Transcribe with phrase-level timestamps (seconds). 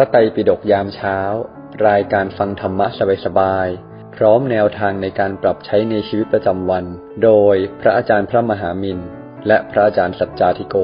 [0.00, 1.18] ระไตรปิฎกยามเช้า
[1.88, 2.86] รายการฟังธรรมะ
[3.24, 6.84] สบายๆ พร้อมแนวทางในการปรับใช้ในชีวิตประจำวัน
[7.24, 8.98] โดยพระอาจารย์พระมหามิน
[9.46, 10.76] และพระอาจารย์สัจจาธิโก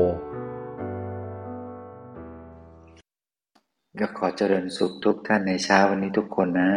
[4.00, 6.72] ก็ขอเจริญสุขทุกท่านในเช้าวันนี้ทุกคนนะ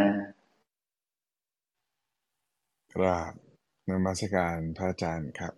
[2.94, 3.34] กราบ
[3.90, 5.54] นมัสการพระอาจารย์ครับ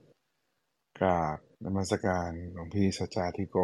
[1.00, 3.58] กราบนมัสการหลวงพี่สัจจาธิโก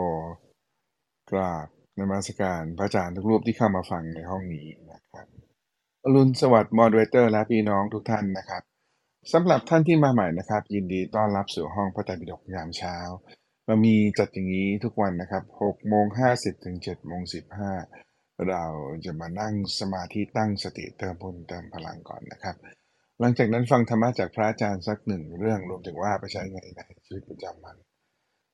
[1.31, 1.67] กราบ
[1.99, 5.27] นมัสการพระอาจารย์ทุกรูปที่เข้ามาฟังในห้องนี้นะครับ
[6.03, 8.63] อรุณสวัสดิ์มอดเรเตอร์และพี่น้องทุกท่านนะครับ
[9.33, 12.97] สำหรับท่านที่มาใหม่นะครับ ยินดีต้อนรับสู่ห้องพระไตรปิฎกยามเช้า
[13.65, 17.21] เรามีจัดอย่างนี้ทุกวันนะครับ6โมง50ถึง7โมง
[17.83, 18.65] 15 เรา
[19.05, 22.55] จะมานั่งสมาธิตั้งสติเติมพลเติมพลังก่อนนะครับ
[23.19, 27.75] หลังจากนั้นฟังธรรมะจากพระอาจารย์สักหนึ่งเรื่องรวมถึงว่าไปใช้ไงในชีวิตประจำวัน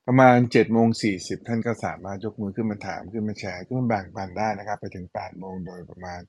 [0.07, 1.11] ประมาณ7จ็ดโมงสี
[1.47, 6.21] ท่านก็สามารถยกมือขึ้นมาถามขึ้นมาแชร์ขึ้นมาแบ่งปันได้นะครับ ไปถึง8ปดโมงโดยประมาณ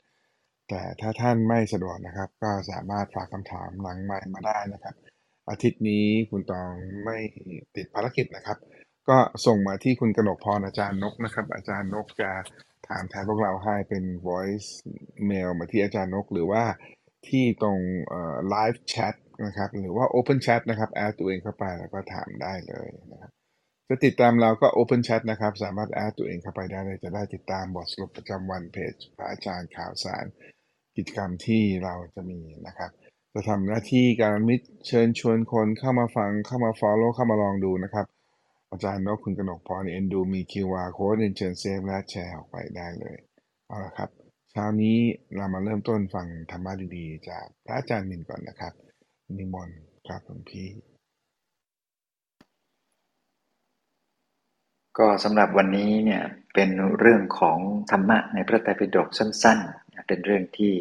[0.68, 4.94] แต่ถ้าท่านไม่สะดวกนะครับ ก็สามารถฝากคำถามหลังไมค์มาได้นะครับ
[5.48, 6.72] อาทิตย์นี้คุณตอง
[7.04, 7.16] ไม่
[7.76, 8.58] ติดภารกิจนะครับ
[9.08, 12.30] ก็ส่งมาที่คุณกนกพรอาจารย์นกนะครับ อาจารย์นกจะ
[12.88, 14.68] ถามแทนพวกเราให้เป็น voice
[15.28, 16.64] mail มาที่อาจารย์นกหรือว่า
[17.28, 17.78] ที่ตรง
[18.54, 19.14] live chat
[19.46, 23.32] นะครับ หรือว่า open chat นะครับ add ตัวเองเข้าไปแล้วก็ถามได้เลยนะครับ
[23.88, 30.24] จะติดตามเราก็ Open Chat นะครับ สามารถ add ตัวเองเข้าไปได้เลยจะได้ติดตามบทสรุปประจำวันเพจพระอาจารย์ข่าวสาร
[30.96, 32.90] กิจกรรมที่เราจะมีนะครับ
[33.34, 38.06] จะทำหน้าที่กัลยาณมิตรเชิญชวนคนเข้ามาฟังเข้ามา Follow เข้ามาลองดูนะครับ
[38.70, 43.16] อาจารย์นกคุณกนกพรเอ็นดูมี QR Code เรียนเชิญ save และแชร์ออกไปได้เลย
[43.66, 44.10] เอาละครับ
[44.50, 44.98] เช้านี้
[45.36, 48.72] เรามาเริ่มต้นฟังธรรมะดีๆ จากพระอาจารย์มินก่อนนะครับ
[49.38, 50.68] นิมนต์ครับหลวงพี่
[54.98, 56.22] ก็สำหรับวันนี้เนี่ย
[56.54, 57.58] เป็นเรื่องของ
[57.90, 60.74] ธรรมะในพระไตรปิฎกสั้นๆ เป็นเรื่องที่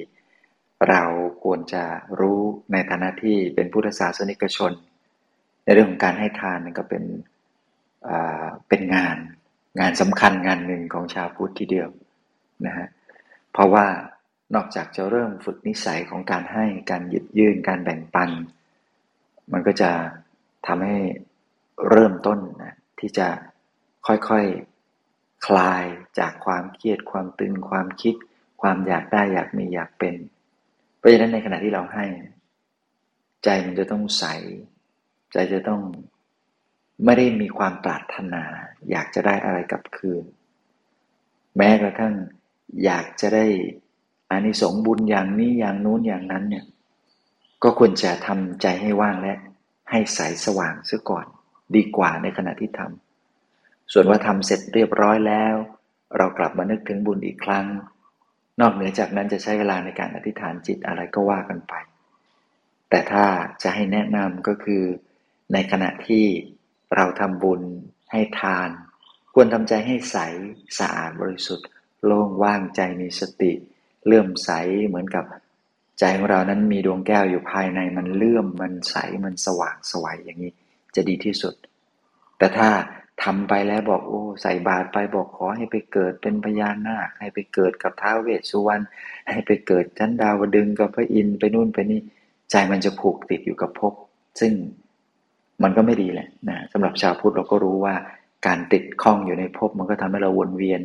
[0.89, 1.03] เรา
[1.43, 1.83] ควรจะ
[2.19, 2.39] รู้
[2.71, 4.71] ในฐานะที่เป็นพุทธศาสนิกชน
[5.63, 7.03] ในเรื่องของการให้ทานก็เป็น
[8.69, 9.17] เป็นงาน
[9.79, 11.89] งานสำคัญงานหนึ่งของชาวพุทธทีเดียว
[12.65, 12.87] นะฮะ
[13.51, 13.85] เพราะว่า
[14.55, 18.29] นอกจากจะเริ่มฝึกนิสัยของการให้การหยิบยื่นการแบ่งปัน
[19.51, 19.91] มันก็จะ
[20.67, 20.97] ทำให้
[21.89, 23.27] เริ่มต้นนะที่จะ
[24.07, 25.83] ค่อยๆ คลาย
[26.19, 28.15] จากความเครียดความตึงความคิด
[28.61, 30.15] ความอยากได้อยากมีอยากเป็น
[30.97, 32.05] เพราะฉะนั้นในขณะที่เราให้
[33.43, 34.25] ใจมันจะต้องใส
[35.31, 35.81] ใจจะต้อง
[37.05, 38.43] ไม่ได้มีความปรารถนา
[38.91, 40.23] อยากจะได้อะไรกลับคืน
[41.57, 42.13] แม้กระทั่ง
[42.85, 43.45] อยากจะได้
[44.29, 46.65] อานิสงส์บุญอย่างนี้อย่างนู้นอย่างนั้นเนี่ย
[47.63, 49.33] ก็ควรจะทำใจให้ว่างและ
[49.91, 51.25] ให้ใสสว่างซะก่อน
[51.75, 53.10] ดีกว่าในขณะที่ทำ
[53.93, 55.55] ส่วนว่าทำเสร็จเรียบร้อยแล้ว
[56.17, 57.65] เรากลับมานึกถึงบุญอีกครั้ง
[58.61, 61.73] นอกเหนือจากนั้นจะใช้เวลาในการอธิษฐานจิตอะไรก็ว่ากันไป
[62.89, 63.25] แต่ถ้า
[63.63, 64.83] จะให้แนะนำก็คือ
[65.53, 66.25] ในขณะที่
[66.95, 67.61] เราทำบุญ
[68.11, 68.69] ให้ทาน
[69.33, 70.17] ควรทำใจให้ใส
[70.79, 71.67] สะอาดบริสุทธิ์
[72.05, 73.51] โล่งว่างใจมีสติ
[74.05, 74.51] เลื่อมใส
[74.87, 75.25] เหมือนกับ
[75.99, 80.53] ใจของเรานั้นมีดวงแก้วอยู่ภายในมันเลื่อมมันใสมันสว่างสวัยอย่างนี้
[80.95, 81.53] จะดีที่สุด
[82.37, 82.69] แต่ถ้า
[83.23, 88.83] ทำไปแล้วบอกโอ้ใส่บาตรไปบอกขอให้ไปเกิดเป็นพญานาค ให้ไปเกิดกับท้าวเวสสุวรรณ
[89.33, 91.99] ให้ไปเกิดชั้นดาวดึงกับพระอินทร์ไปนู่นไปนี่
[92.51, 93.93] ใจมันจะผูกติดอยู่กับภพ
[94.39, 94.53] ซึ่ง
[95.63, 97.95] มันก็ไม่ดีแหละนะสำหรับชาวพุทธเราก็รู้ว่า
[98.47, 100.81] การติดข้องอยู่ในภพมันก็ทำให้เราวนเวียน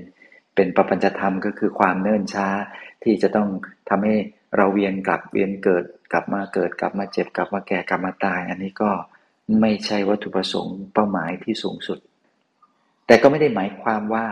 [0.55, 2.49] เป็นปปัญจธรรมก็คือความเนิ่นช้า
[3.05, 3.49] ที่จะต้อง
[3.89, 4.15] ทำให้
[4.57, 8.91] เราเวียนกลับเวียนเกิดกลับมาเกิดกลับมาเจ็บกลับมาแก่กลับมาตาย อันนี้ก็
[9.61, 11.99] ไม่ใช่วัตถุประสงค์เป้าหมายที่สูงสุด
[13.07, 14.27] แต่ก็ไม่ได้หมายความว่า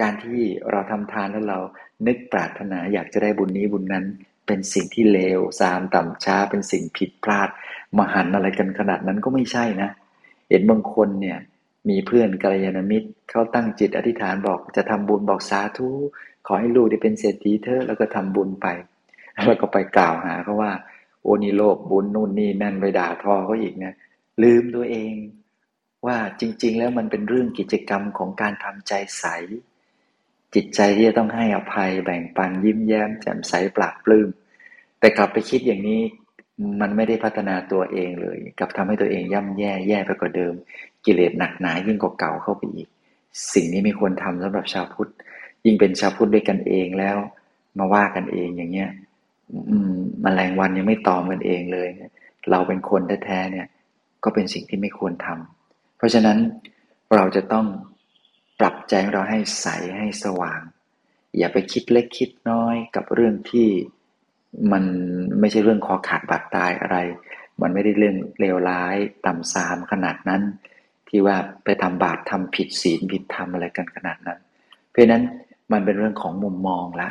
[0.00, 1.58] การที่เราทำทานแล้วเรา
[2.06, 4.04] นึกปรารถนาอยากจะได้บุญนี้บุญนั้น
[4.46, 7.48] เป็นสิ่งที่เลวสามต่ำช้า เป็นสิ่งผิดพลาด
[7.98, 9.90] มหันอะไรกันขนาดนั้นก็ไม่ใช่นะ
[10.48, 11.38] เห็นบางคนเนี่ย
[11.88, 15.88] มีเพื่อนกัลยาณมิตรเขาตั้งจิตอธิษฐานบอกจะทำบุญบอกสาธุ
[16.46, 18.66] ขอให้ลูกได้เป็นเศรษฐีเถอแล้วก็ทำบุญไป
[19.46, 20.72] แล้วก็ไปกล่าวหาเขาว่า
[21.22, 23.94] โอนี่โลภบุญนู่นนี่นั่นไปด่าทอเขาอีกนะ
[24.42, 25.12] ลืมตัวเอง
[26.06, 29.24] ว่าจริง ๆ แล้วมันเป็นเรื่องกิจกรรมของการทำใจใส
[30.54, 34.28] จิตใจที่จะต้องให้อภัยแบ่งปันยิ้มแย้มแจ่มใสปราบปลื้ม
[35.00, 36.00] แต่กลับไปคิดอย่างนี้
[36.80, 40.54] มันไม่ได้พัฒนาตัวเองเลยกลับทำให้ตัวเองย่ำแย่แย่ไปกว่าเดิม
[41.04, 42.88] กิเลสหนักหนายิ่งกว่าเก่าเข้าไปอีก
[43.54, 45.10] สิ่งนี้ไม่ควรทำสำหรับชาวพุทธ
[45.64, 47.16] ยิ่งเป็นชาวพุทธด้วยกันเองแล้ว
[47.78, 48.90] มาว่ากันเองอย่างเงี้ย
[49.70, 51.88] อืมมแมลงวันยังไม่ตอมกันเองเลย
[52.50, 53.66] เราเป็นคนแท้ๆเนี่ย
[54.24, 55.63] ก็เป็นสิ่งที่ไม่ควรทำ
[55.96, 56.38] เพราะฉะนั้น
[57.14, 57.66] เราจะต้อง
[58.60, 60.60] ปรับใจของเราให้ใสให้สว่าง
[61.38, 63.68] อย่าไปคิดเล็กคิดน้อยกับเรื่องที่
[64.72, 64.84] มัน
[65.40, 66.96] ไม่ใช่เรื่องคอขาดบาดตายอะไร
[67.60, 68.96] มันไม่ได้เรื่องเลวร้าย
[69.26, 70.42] ต่ำซามขนาดนั้น
[71.08, 74.38] ที่ว่าไปทำบาปทำผิดศีลผิดธรรมอะไรกันขนาดนั้น
[74.90, 75.22] เพราะนั้น
[75.72, 77.10] มันเป็นเรื่องของมุมมองละ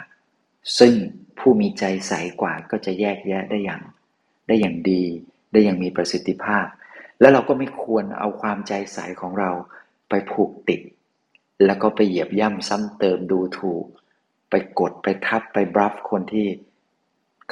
[0.80, 0.94] ซึ่ง
[1.40, 3.82] ผู้มีใจใสกว่าก็จะแยกแยะได้อย่าง
[4.48, 5.04] ได้อย่างดี
[5.52, 6.66] ได้อย่างมีประสิทธิภาพ
[7.20, 9.52] แล้วเราก็ไม่ควรเอาความใจใสของเรา
[10.10, 10.82] ไปผูกติด
[11.66, 13.86] แล้วก็ไปเหยียบย่ำซ้ำเติมดูถูก
[14.50, 16.48] ไปกดไปทับไปบลัฟคนที่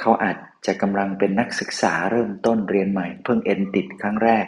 [0.00, 0.36] เขาอาจ
[0.66, 4.46] จะกำลังเป็นนักศึกษาเริ่มต้นเรียนใหม่ เพิ่งเอ็นติดครั้งแรก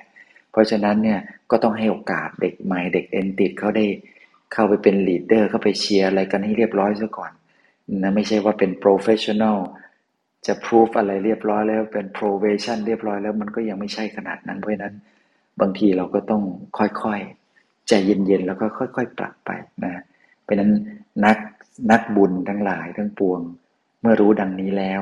[0.51, 1.21] เพราะฉะนั้นเนี่ย
[1.51, 3.87] ก็ต้องให้โอกาสเด็กใหม่เด็กเอ็นติดเขาได้
[4.53, 7.33] เข้าไปเป็น leader เข้าไปเชียร์อะไรกันให้เรียบร้อยซะก่อน
[8.03, 9.59] นะไม่ใช่ว่าเป็น professional
[10.47, 14.95] จะพิสูจน์อะไรเรียบร้อยแล้วเป็น probation เรียบร้อยแล้วมันก็ยังไม่ใช่ขนาดนั้น เพราะนั้น
[15.61, 16.43] บางทีเราก็ต้อง
[16.79, 19.51] ค่อยๆใจเย็นๆแล้วก็ค่อย ๆ ปรับไป
[19.85, 20.03] นะ
[20.43, 20.71] เพราะนั้น
[21.25, 21.39] นัก
[21.91, 23.41] นักบุญทั้งหลายทั้งปวง
[24.01, 25.01] เมื่อรู้ดังนี้แล้ว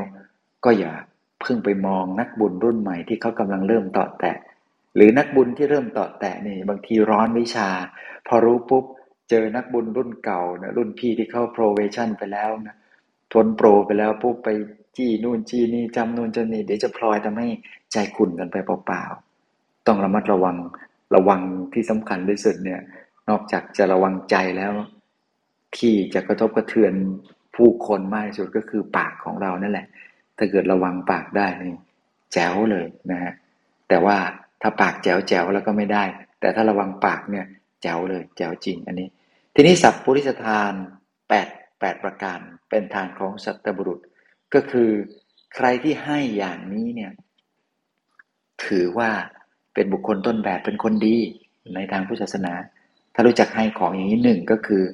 [0.65, 0.93] ก็อย่า
[1.41, 4.37] เพิ่งไปมองนักบุญรุ่นใหม่ที่เขากำลังเริ่มเตาะแตะ
[4.95, 7.69] หรือนักบุญที่เริ่มต่อแตะนี่บางทีร้อนวิชา
[8.27, 8.85] พอรู้ปุ๊บ
[9.31, 12.77] เจอนักบุญรุ่นเก่านะรุ่นพี่ที่เข้า probation ไปแล้วนะ
[13.33, 14.49] ทนโปรไปแล้วปุ๊บไป
[14.97, 17.49] จี้นู่นจี้นี่จำนู่นจำนี่เดี๋ยวจะพลอยทำให้
[17.93, 20.57] ใจขุ่นกันไปเปล่าๆต้องระมัดระวัง
[21.15, 21.41] ระวัง
[21.73, 22.81] ที่สำคัญที่สุดเนี่ย
[23.29, 24.73] นอกจากจะระวังใจแล้ว
[25.79, 26.95] ที่จะกระทบกระเทือน
[27.57, 29.87] ผู้คนมากที่สุดก็คือปากของเรานั่นแหละ
[30.39, 31.79] ถ้าเกิดระวังปากได้นี่
[32.33, 33.33] แจ๋วเลยนะฮะ
[33.89, 34.17] แต่ว่า
[34.63, 36.05] ถ้าปากแจ๋วแจ๋วแล้วก็ไม่ได้
[36.41, 37.47] แต่ถ้าระวังปากเนี่ย
[37.83, 39.09] แจ๋วเลยแจ๋วจริงอันนี้
[39.55, 40.73] ทีนี้สัพพุริสทาน
[41.29, 41.49] แปด
[41.81, 42.39] แปดประการ
[42.71, 44.01] เป็นทางของสัตบุรุษ
[44.55, 44.91] ก็คือ
[45.55, 47.13] ใครที่ให้อย่างนี้เนี่ย
[48.67, 49.11] ถือว่า
[49.75, 51.17] เป็นบุคคลต้นแบบเป็นคนดี
[51.75, 52.53] ในทางพุทธศาสนา
[53.15, 54.85] ถ้ารู้จักให้ของอย่างนี้หนึ่งก็คือ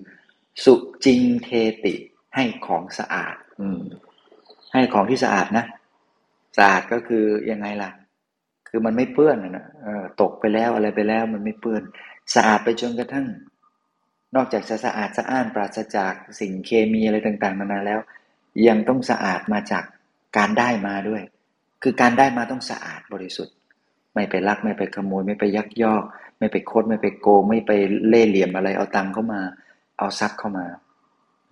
[0.65, 0.75] สุ
[1.05, 1.49] จริงเท
[1.85, 1.95] ติ
[2.35, 3.81] ให้ของสะอาด อืม
[4.73, 5.65] ให้ของที่สะอาดนะ
[6.57, 7.91] สะอาดก็คือยังไงล่ะ
[8.69, 9.67] คือมันไม่เปื้อนนะ
[10.21, 11.83] ตกไปแล้วอะไรไปแล้ว มันไม่เปื้อน
[12.35, 13.27] สะอาดไปจนกระทั่ง
[14.37, 18.01] นอกจากจะสะอาดสะอ้านปราศจากสิ่งเคมีอะไรต่าง ๆ นานาแล้ว
[18.69, 19.85] ยังต้องสะอาดมาจาก
[20.37, 21.23] การได้มาด้วย
[21.83, 23.55] คือการได้มาต้องสะอาดบริสุทธิ์
[24.15, 26.03] ไม่ไปลักไม่ไปขโมย ไม่ไปยักยอก
[26.39, 27.73] ไม่ไปโคดไม่ไปโกง ไม่ไป
[28.09, 29.41] เล่เหลี่ยมอะไรเอาตังเข้ามา
[29.99, 30.67] เอาทรัพย์เข้ามา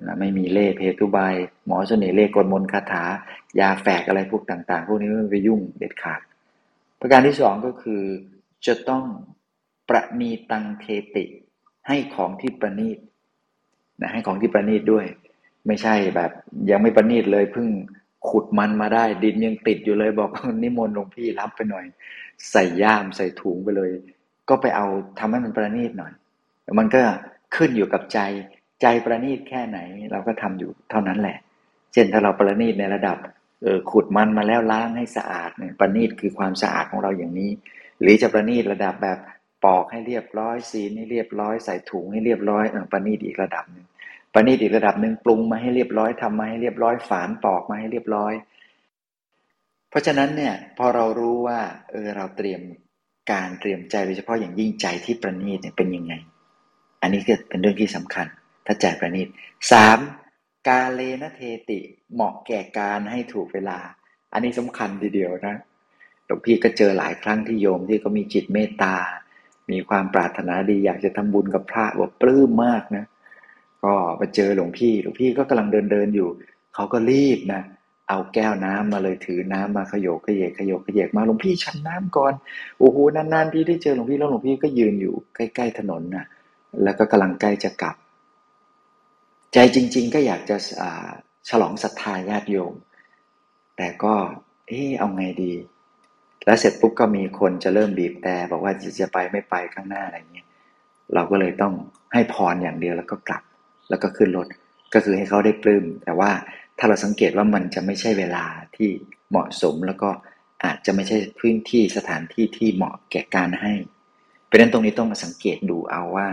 [0.07, 1.35] นะไม่มีเล่เพทุบาย
[1.67, 3.05] หมอเสน่ห์เล่กลมนคาถา
[3.61, 6.21] ยาแฝกอะไรพวกต่าง ๆ พวกนี้ไม่ไปยุ่งเด็ดขาด
[7.01, 8.03] ประการที่สองก็คือ
[8.67, 9.05] จะต้อง
[9.89, 10.85] ประนีตังเท
[11.15, 11.25] ติ
[11.89, 12.99] ให้ของที่ประนีต
[14.01, 15.07] นะให้ของที่ประนีตด้วย
[15.67, 16.31] ไม่ใช่แบบ
[16.71, 17.69] ยังไม่ประนีตเลยเพิ่ง
[18.29, 20.31] ขุดมันมาได้ ดินยังติดอยู่เลย บอก
[20.63, 21.85] นิมนต์หลวงพี่รับไปหน่อย
[22.51, 23.91] ใส่ย่ามใส่ถุงไปเลย
[24.49, 24.87] ก็ไปเอา
[25.19, 26.13] ทำให้มันประนีตหน่อย
[26.79, 27.03] มันก็
[27.57, 28.19] ขึ้นอยู่กับใจ
[28.83, 29.79] ใจประณีตแค่ไหน
[30.13, 31.37] เราก็ทำอยู่เท่านั้นแหละ
[31.93, 33.17] เช่นถ้าเราประณีตในระดับ
[33.63, 37.51] เออขุดมันมาแล้วล้างให้สะอาดเนี่ยประณีตคือความสะอาดของเราอย่างนี้
[38.01, 39.19] หรือจะประณีตระดับแบบ
[39.65, 43.87] ปอกให้เรียบร้อยซีนให้เรียบร้อยใส่ถุงให้เรียบร้อยเออประณีตอีกระดับหนึ่ง
[44.39, 48.33] ประณีตอีกระดับหนึ่งปรุงมาให้เรียบร้อยทำมาให้เรียบร้อยฝานปอกมาให้เรียบร้อย
[49.91, 51.61] เพราะฉะนั้นเนี่ยพอเรารู้ว่า
[51.91, 52.61] เออเราเตรียม
[53.33, 56.15] การเตรียมใจโดยเฉพาะอย่างยิ่งใจที่ประณีตเนี่ยเป็นยังไง
[57.03, 58.27] อันนี้ก็เป็นเรื่องที่สำคัญ
[58.67, 59.29] ถ้าใจประณีต
[59.73, 59.99] สาม
[60.69, 61.41] กาเลนะเท
[61.71, 61.81] ติ
[62.15, 63.79] เหมาะแก่การให้ถูกเวลา
[64.33, 65.57] อันนี้สำคัญทีเดียวนะ
[66.27, 68.97] หลวงพี่ก็เจอหลายครั้งที่โยมที่เขามีจิตเมตตา
[69.71, 73.07] มีความปรารถนาดีอยากจะทำบุญกับพระว่าปลื้มมากนะ
[73.87, 76.29] ก็มาเจอหลวงพี่หลวงพี่ก็กำลังเดินเดินอยู่
[76.75, 77.63] เขาก็รีบนะ
[78.09, 82.35] เอาแก้วน้ำมาเลยถือน้ำมาขยโกขยเยกขยโกขยเยกมาหลวงพี่ชันน้ำก่อน
[82.79, 86.25] โอ้โหนานๆพี่ได้เจอหลวงพี่แล้วหลวงพี่ก็ยืนอยู่ใกล้ๆถนนนะ
[86.83, 87.97] แล้วก็กำลังใกล้จะกลับ
[89.53, 90.57] ใจจริง ๆ ก็อยากจะ
[91.49, 92.75] ฉลองศรัทธาญาติโยม
[93.77, 94.15] แต่ก็
[94.69, 95.53] เออเอาไงดี
[96.47, 100.47] แล้วเสร็จปุ๊บก็มีคนจะเริ่มบีบแต่บอกว่าจะไปไม่ไปข้างหน้าอะไรเงี้ย
[101.15, 101.73] เราก็เลยต้อง
[102.13, 103.43] ให้พรอย่างเดียวแล้วก็กลับ
[103.91, 104.47] แล้วก็ขึ้นรถ
[104.95, 106.31] ก็คือให้เขาได้ปลื้มแต่ว่า
[106.79, 108.45] ถ้าเราสังเกตว่ามันจะไม่ใช่เวลา
[108.77, 108.91] ที่
[109.31, 110.11] เหมาะสมแล้วก็
[110.65, 113.73] อาจจะไม่ใช่พื้นที่สถานที่ที่เหมาะแก่การให้
[114.47, 116.27] เพราะนั้นตรงนี้ต้องมาสังเกตดูเอาว่า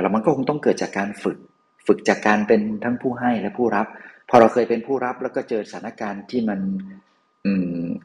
[0.00, 1.38] เรามันก็คงต้องเกิดจากการฝึก
[1.86, 3.86] ฝึกจากการเป็นทั้งผู้ให้และผู้รับ
[4.28, 6.60] พอเราเคยเป็นผู้รับแล้วก็เจอสถานการณ์ที่มัน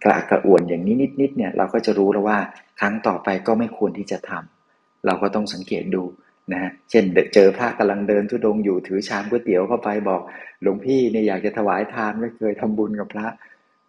[0.04, 2.38] กระอักกระอ่วนอย่างนี้นิดๆเนี่ยเราก็จะรู้แล้วว่า
[2.80, 6.04] ครั้งต่อไปก็ไม่ควรที่จะทำเราก็ต้องสังเกตดู
[6.53, 7.03] นะฮะเช่น
[7.34, 10.22] เจอพระกำลังเดินทุดงอยู่ถือชามก๋วยเตี๋ยวเข้าไปบอก
[10.62, 13.27] หลวงพี่เนี่ยอยากจะถวายทานไม่เคยทำบุญกับพระ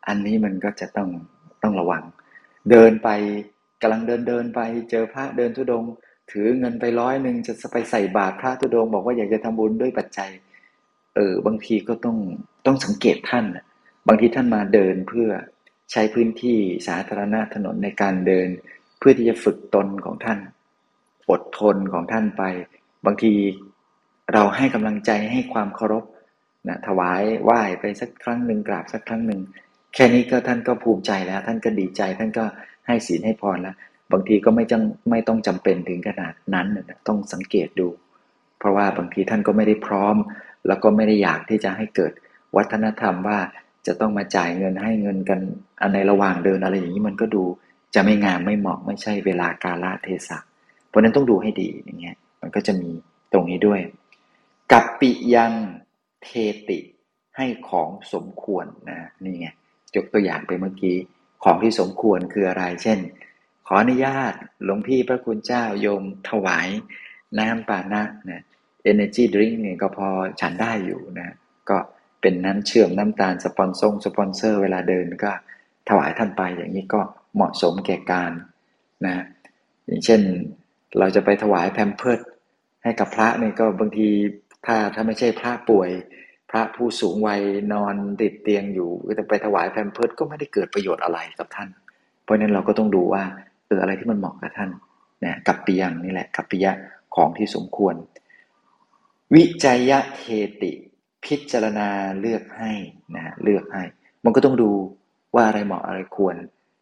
[0.08, 1.08] อันนี้มันก็จะต้อง
[1.62, 2.02] ต้องระวัง
[2.70, 3.08] เดินไป
[3.82, 5.84] กำลังเดินเดินไป เจอพระเดินทุดง
[6.30, 10.30] ถือเงินไปร้อยหนึ่งจะไปใส่บาตรพระตุดง บอกว่าอยากจะทำบุญด้วยปัจจัย
[11.14, 12.16] เออบางทีก็ต้อง
[12.66, 13.44] ต้องสังเกตท่าน
[14.08, 15.28] บางทีท่านมาเดินเพื่อ
[15.92, 18.48] ใช้พื้นที่สาธารณะถนนในการเดิน
[18.98, 20.38] เพื่อที่จะฝึกตนของท่าน
[21.30, 22.42] อดทนของท่านไป
[23.06, 23.32] บางที
[24.32, 26.04] เราให้กำลังใจให้ความเคารพ
[26.68, 29.40] นะถวายไหว้ไปสักครั้งหนึ่งกราบสักครั้งหนึ่ง
[29.94, 32.44] แค่นี้ก็ท่านก็ภูมิใจแล้ว ท่านก็ดีใจ ท่านก็
[32.86, 33.76] ให้ศีลให้พรแล้ว
[34.12, 37.88] บางทีก็ไม่จังไม่ต้องจำเป็นถึงขนาดนั้นนะต้องสังเกตดู
[38.58, 40.16] เพราะว่าบางทีท่านก็ไม่ได้พร้อม
[40.66, 42.12] แล้วก็ไม่ได้อยากที่จะให้เกิด
[42.56, 43.38] วัฒนธรรมว่า
[43.86, 45.40] จะต้องมาจ่ายเงินให้เงินกัน
[45.80, 47.44] อันในระหว่างเดินอะไรอย่างนี้มันก็ดู
[47.94, 50.38] จะไม่งามไม่เหมาะไม่ใช่เวลากาลเทศะ
[50.92, 52.90] เพราะนั้นต้องดูให้ดีอย่างเงี้ยมันก็จะมี
[53.32, 53.80] ตรงนี้ด้วย
[54.72, 55.52] กับปิยัง
[56.22, 56.28] เท
[56.68, 56.78] ติ
[57.36, 59.48] ให้ของสมควรนะนี่ไง
[59.96, 60.96] ยกตัวอย่างไปเมื่อกี้
[61.44, 62.98] ของที่สมควรคืออะไร เช่น
[63.66, 64.32] ขออนุญาต
[64.64, 66.68] หลวงพี่พระคุณเจ้าโยมถวาย
[67.38, 68.42] น้ำปานะนะ
[68.90, 70.08] energy drink เนี่ยก็พอ
[70.40, 71.34] ฉันได้อยู่นะ
[71.70, 71.78] ก็
[72.20, 75.32] เป็นน้ำเชื่อมน้ำตาลสปอนซงสปอนเซอร์ เวลาเดินก็
[75.88, 77.00] ถวายท่านไปอย่างนี้ก็
[77.34, 78.32] เหมาะสมแก่กาล
[79.06, 79.24] นะ
[79.86, 80.20] อย่างเช่น
[80.98, 82.20] เราจะไปถวายแพมเพิร์ส
[82.82, 84.08] ให้กับพระเนี่ยก็บางที
[84.66, 85.90] ถ้าถ้าไม่ใช่พระป่วย
[86.50, 91.68] พระผู้สูงวัยนอนติดเตียงอยู่จะไปถวายแพมเพิร์สก็ไม่ได้เกิดประโยชน์อะไรกับท่าน
[92.22, 93.22] เพราะนั้นเราก็ต้องดูว่า
[93.66, 94.70] เอออะไรที่มันเหมาะกับท่าน
[95.20, 96.72] เนี่ยกับปิยังนี่แหละกับปิยะ
[97.14, 97.94] ของที่สมควร
[99.34, 100.22] วิจัยเท
[100.62, 100.72] ติ
[101.24, 101.88] พิจารณา
[102.20, 102.72] เลือกให้
[103.14, 103.82] นะเลือกให้
[104.24, 104.70] มันก็ต้องดู
[105.34, 106.36] ว่าอะไรเหมาะอะไรควร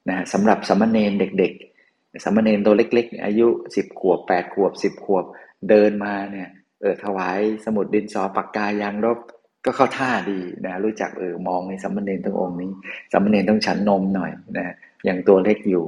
[0.08, 1.79] นะสำหรับสมณเณรเด็กๆ
[2.24, 5.24] สมณเณรตัวเล็กๆ อายุสิบขวบแปดขวบสิบขวบ
[5.68, 6.48] เดินมาเนี่ย
[6.80, 9.18] เออถวายสมุดดินสอปากกายางรบ
[9.64, 12.70] ก็เข้าท่าดีนะรู้จักเออมองในสมณเณรทั้งองค์นี้
[13.12, 14.74] สมณเณรต้องฉันนมหน่อยนะ
[15.04, 15.84] อย่างตัวเล็กอยู่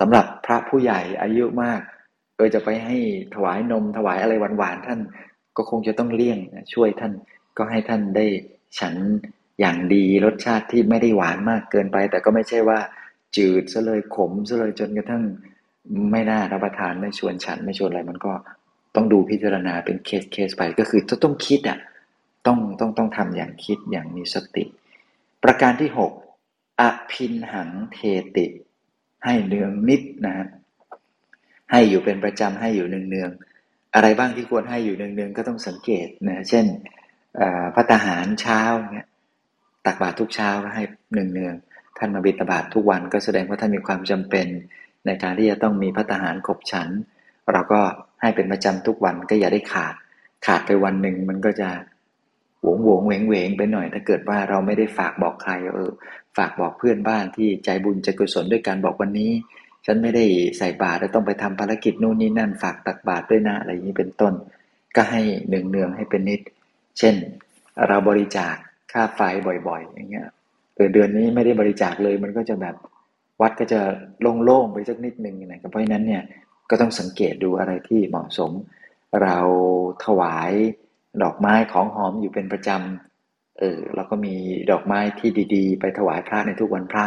[0.00, 1.80] สำหรับพระผู้ใหญ่อายุมาก
[2.36, 2.96] เออจะไปให้
[3.34, 5.00] ถวายนมถวายอะไรหวานๆท่าน
[5.56, 6.38] ก็คงจะต้องเลี่ยง
[6.74, 7.12] ช่วยท่าน
[7.58, 8.26] ก็ให้ท่านได้
[8.78, 8.94] ฉัน
[9.60, 12.78] อย่างดีรสชาติที่ไม่ได้หวานมากเกินไป แต่ก็ไม่ใช่ว่า
[13.36, 15.24] จืดซะเลยขมซะเลยจนกระทั่ง
[16.12, 18.32] ไม่น่ารับประทานไม่ชวนฉันไม่ชวนอะไรมันก็
[18.94, 21.78] ต้องดูพิจารณาเป็นเคสเคสไปก็คือต้องคิดอะ
[22.46, 24.64] ต้องต้องต้องทำอย่างคิดอย่างมีสติ
[25.44, 26.12] ประการที่หก
[26.80, 27.98] อภินหังเท
[28.36, 28.46] ติ
[29.24, 30.46] ให้เนืองนิดนะฮะ
[31.70, 33.30] ให้อยู่เป็นประจำให้อยู่เนืองเนือง
[33.94, 36.66] อะไรบ้างที่ควรให้อยู่เนืองเนืองก็ต้องสังเกตนะเช่น
[37.74, 38.60] พระทหารเช้า
[38.92, 39.08] เนี่ย
[39.86, 41.54] ตักบาตรทุกเช้าก็ให้หนึ่งเนือง
[41.98, 44.46] ท่านมาบิณฑบาตทุกวันก็แสดงว่าท่านมีความจำเป็น
[45.06, 46.88] ในการที่จะต้องมีพระทหารขบฉัน
[47.52, 47.80] เราก็
[48.20, 49.94] ให้เป็นประจำทุกวันก็อย่าได้ขาด
[50.46, 51.68] ขาดไปวันหนึ่งมันก็จะ
[52.62, 55.92] หวงหวงเหวงเหวงไปหน่อย ถ้าเกิดว่าเราไม่ได้ฝากบอกใครเออ
[56.36, 59.30] ฝากบอกเพื่อนบ้านที่ใจบุญใจกุศลด้วยการบอกวันนี้
[59.86, 60.24] ฉันไม่ได้
[60.58, 64.34] ใส่บาตรแล้วต้องไปทำภารกิจนู่นนี่นั่น ฝากตักบาตรด้วยนะอะไรอย่างนี้เป็นต้น
[64.96, 65.20] ก็ให้
[65.50, 66.40] หนึ่งเนืองให้เป็นนิด
[66.98, 67.14] เช่น
[67.86, 68.54] เราบริจาค
[68.92, 69.20] ค่าไฟ
[69.68, 70.26] บ่อย ๆ อย่างเงี้ย
[70.74, 72.74] เออเดือนนี้ไม่ได้บริจาคเลยมันก็จะแบบ
[73.40, 73.80] วัดก็จะ
[74.44, 76.22] โล่งๆไปสักนิดนึงนะครับเพราะฉะนั้นเนี่ย
[76.70, 78.50] ก็ต้องสังเกตดูอะไรที่เหมาะสม
[79.22, 79.38] เรา
[80.04, 80.52] ถวาย
[81.22, 84.34] ดอกไม้ของหอมอยู่เป็นประจำเออเราก็มี
[84.70, 87.04] ดอกไม้ที่ดีๆ ไปถวายพระในทุกวันพระ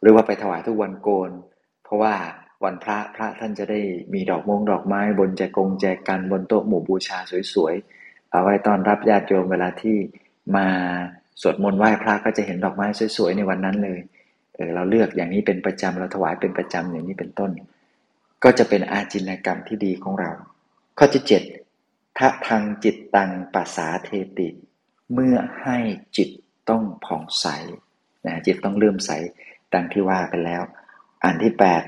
[0.00, 1.30] หรือว่าไปถวายทุกวันโกน
[1.84, 2.14] เพราะว่า
[2.64, 3.80] วันพระพระท่านจะได้
[4.14, 7.18] มีดอกมงดอกไม้ บนแจกงแจกันบนโต๊ะหมู่บูชา
[7.54, 9.96] สวยๆเอาไว้ตอนรับญาติโยมเวลาที่
[10.56, 10.66] มา
[11.40, 12.86] สวดมนต์ไหว้พระก็จะเห็นดอกไม้
[13.16, 14.00] สวยๆในวันนั้นเลย
[14.54, 17.50] เออเราเลือกอย่างนี้เป็นประจำเราถวายเป็นประจำอย่างนี้เป็นต้น
[18.44, 20.30] ก็จะเป็นอาจินกรรมที่ดีของเรา
[20.98, 21.42] ข้อที่เจ็ด
[22.18, 24.48] ทะทางจิตตังปัสสาเทติ
[25.12, 25.78] เมื่อให้
[26.16, 26.30] จิต
[26.70, 27.46] ต้องผ่องใส
[28.26, 29.10] นะจิตต้องเลื่อมใส
[29.74, 30.62] ดังที่ว่าไปแล้ว
[31.24, 31.82] อันที่แปด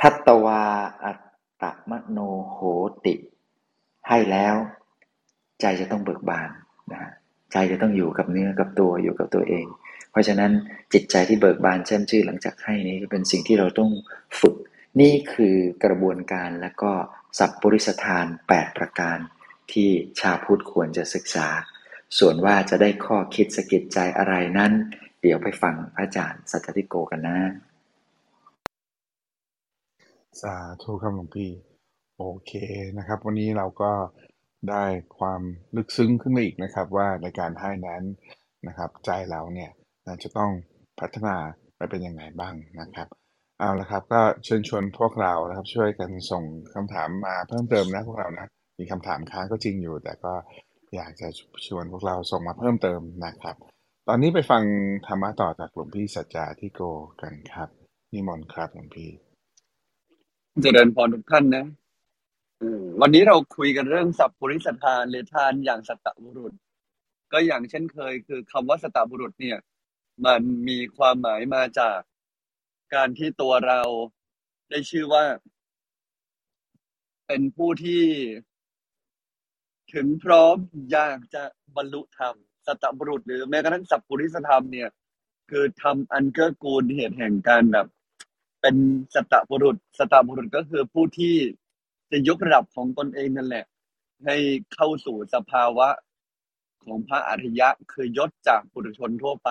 [0.00, 0.62] ทัตตวา
[1.04, 1.18] อัต
[1.62, 2.58] ตมโนโห
[3.06, 3.14] ติ
[4.08, 4.54] ให้แล้ว
[5.60, 6.50] ใจจะต้องเบิกบาน
[6.92, 7.10] นะ
[7.52, 9.66] ใจจะต้องอยู่กับเนื้อกับตัวอยู่กับตัวเอง
[10.10, 10.52] เพราะฉะนั้น
[10.92, 13.90] จิตใจที่เบิกบานแช่มชื่นหลังจากให้นี้เป็นสิ่งที่เราต้อง
[14.40, 14.56] ฝึก
[15.00, 16.92] นี่คือกระบวนการและก็
[17.38, 19.18] สัพปริสทาน 8 ประการ
[19.72, 21.48] ที่ชาพุทธควรจะศึกษา
[22.18, 24.72] ส่วนว่าจะได้ข้อคิดสกิดใจอะไรนั้น
[25.22, 27.38] เดี๋ยวไปฟังอาจารย์สัจติโกกันนะ
[30.40, 31.50] สาธุครับหลวงพี่
[32.18, 32.52] โอเค
[32.98, 33.92] นะครับ วันนี้เราก็
[34.70, 34.84] ได้
[35.18, 35.42] ความ
[35.76, 38.02] ลึกซึ้งขึ้นมาอีกนะครับ ว่าในการให้นั้น
[38.66, 39.70] นะครับ ใจเราเนี่ย
[40.24, 40.50] จะต้อง
[41.00, 41.36] พัฒนา
[41.76, 43.08] ไปเป็นยังไงบ้างนะครับ
[43.58, 48.46] เอาละครับก็เชิญชวนพวกเรานะครับช่วยกันส่งคำถามมาเพิ่มเติมนะพวกเรานะ
[48.78, 50.32] มีคำถามค้างก็จริงอยู่ แต่ก็
[50.96, 51.28] อยากจะ
[51.66, 53.56] ชวนพวกเราส่งมาเพิ่มเติมนะครับ
[54.08, 54.62] ตอนนี้ไปฟัง
[55.06, 56.80] ธรรมะต่อจากหลวงพี่สัจจาที่โก
[57.22, 57.68] กันครับ
[58.12, 59.10] นิมนต์ครับหลวงพี่
[60.62, 61.66] เจริญพรทุกท่านนะ
[63.00, 66.52] วันนี้เราคุยกันเรื่องสัพปริสทานหรือทานอย่างสัตบุรุษ
[67.32, 69.58] ก็อย่างเช่นเคย คือคำว่าสตบุรุษเนี่ย
[70.26, 71.98] มันมีความหมายมาจาก
[72.94, 73.80] การที่ตัวเรา
[74.70, 75.24] ได้ชื่อว่า
[77.26, 78.04] เป็นผู้ที่
[79.94, 80.56] ถึงพร้อม
[80.92, 81.42] อยากจะ
[81.76, 82.34] บรรลุธรรม
[82.66, 84.88] สัตบุรุษหรือแม้กระทั่งสัพพุริสธรรมเนี่ย
[85.50, 87.86] คือทำอันเกื้อกูลเหตุแห่งการแบบ
[88.60, 88.76] เป็น
[89.14, 91.36] สัตบุรุษสัตบุรุษก็คือผู้ที่
[92.10, 93.64] จะยกระดับของตนเองนั่นแหละ
[94.24, 94.36] ให้
[94.74, 95.88] เข้าสู่สภาวะ
[96.84, 99.50] ของพระอริยะคือยศจากปุถุชนทั่วไป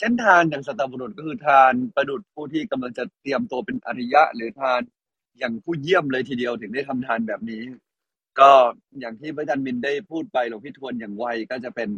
[0.00, 4.80] เช่นทานอย่างสัตบุรุษก็คือทานประดุษผู้ที่กำลังจะเตรียมตัวเป็นอริยะ หรือทาน
[5.38, 7.62] อย่างผู้เยี่ยมเลยทีเดียวถึงได้ทำทานแบบนี้
[8.40, 8.50] ก็
[9.00, 11.88] อย่างที่พระอาจารย์มินได้พูดไปหลวงพี่ทวนอย่างไวก็จะเป็น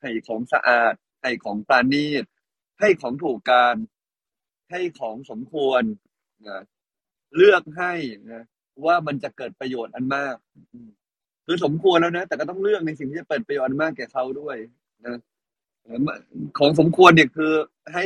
[0.00, 2.24] ให้ของสะอาดให้ของปราณีต
[2.80, 3.76] ให้ของถูกการ
[4.70, 5.82] ให้ของสมควร
[6.48, 6.62] นะ
[7.36, 7.92] เลือกให้
[8.32, 8.44] นะ
[8.86, 10.36] ว่ามันจะเกิดประโยชน์อันมาก
[11.46, 14.56] คือสมควรแล้วนะ แต่ก็ต้องเลือกในสิ่งที่จะเปิดประโยชน์อันมากแก่เขาด้วย
[15.06, 15.16] นะ
[16.58, 17.52] ของสมควรเนี่ยคือ
[17.92, 18.04] ให้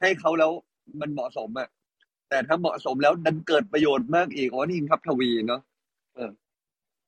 [0.00, 0.52] ให้เขาแล้ว
[1.00, 1.68] มันเหมาะสมอะ
[2.28, 5.62] แต่ถ้าเหมาะสมแล้วดันเกิดประโยชน์มากอีกอ๋อนี่ครับทวีเนาะ
[6.14, 6.30] เออ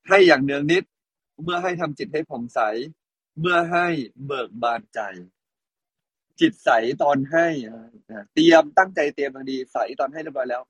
[0.08, 0.84] ให้อย่างเนืองนิด
[1.44, 2.60] เมื่อให้ทำจิตให้ผ่องใส
[3.40, 3.86] เมื่อให้
[4.26, 5.00] เบิกบานใจ
[6.40, 6.70] จิตใส
[7.02, 7.46] ตอนให้
[8.34, 10.62] เตรียมตั้งใจเตรียมอย่างดีใสตอนให้เรียบร้อยแล้ว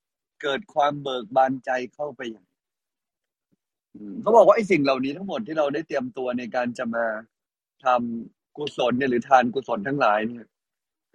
[0.43, 2.47] เกิดความเบิกบานใจเข้าไปอย่าง
[4.23, 7.07] เขาบอกว่าไอ้สิ่งเหล่านี้ทั้งหมดที่เราได้เตรียมตัวในการจะมา
[7.85, 10.47] ทำ กุศลเนี่ยหรือทานกุศลทั้งหลายเนี่ย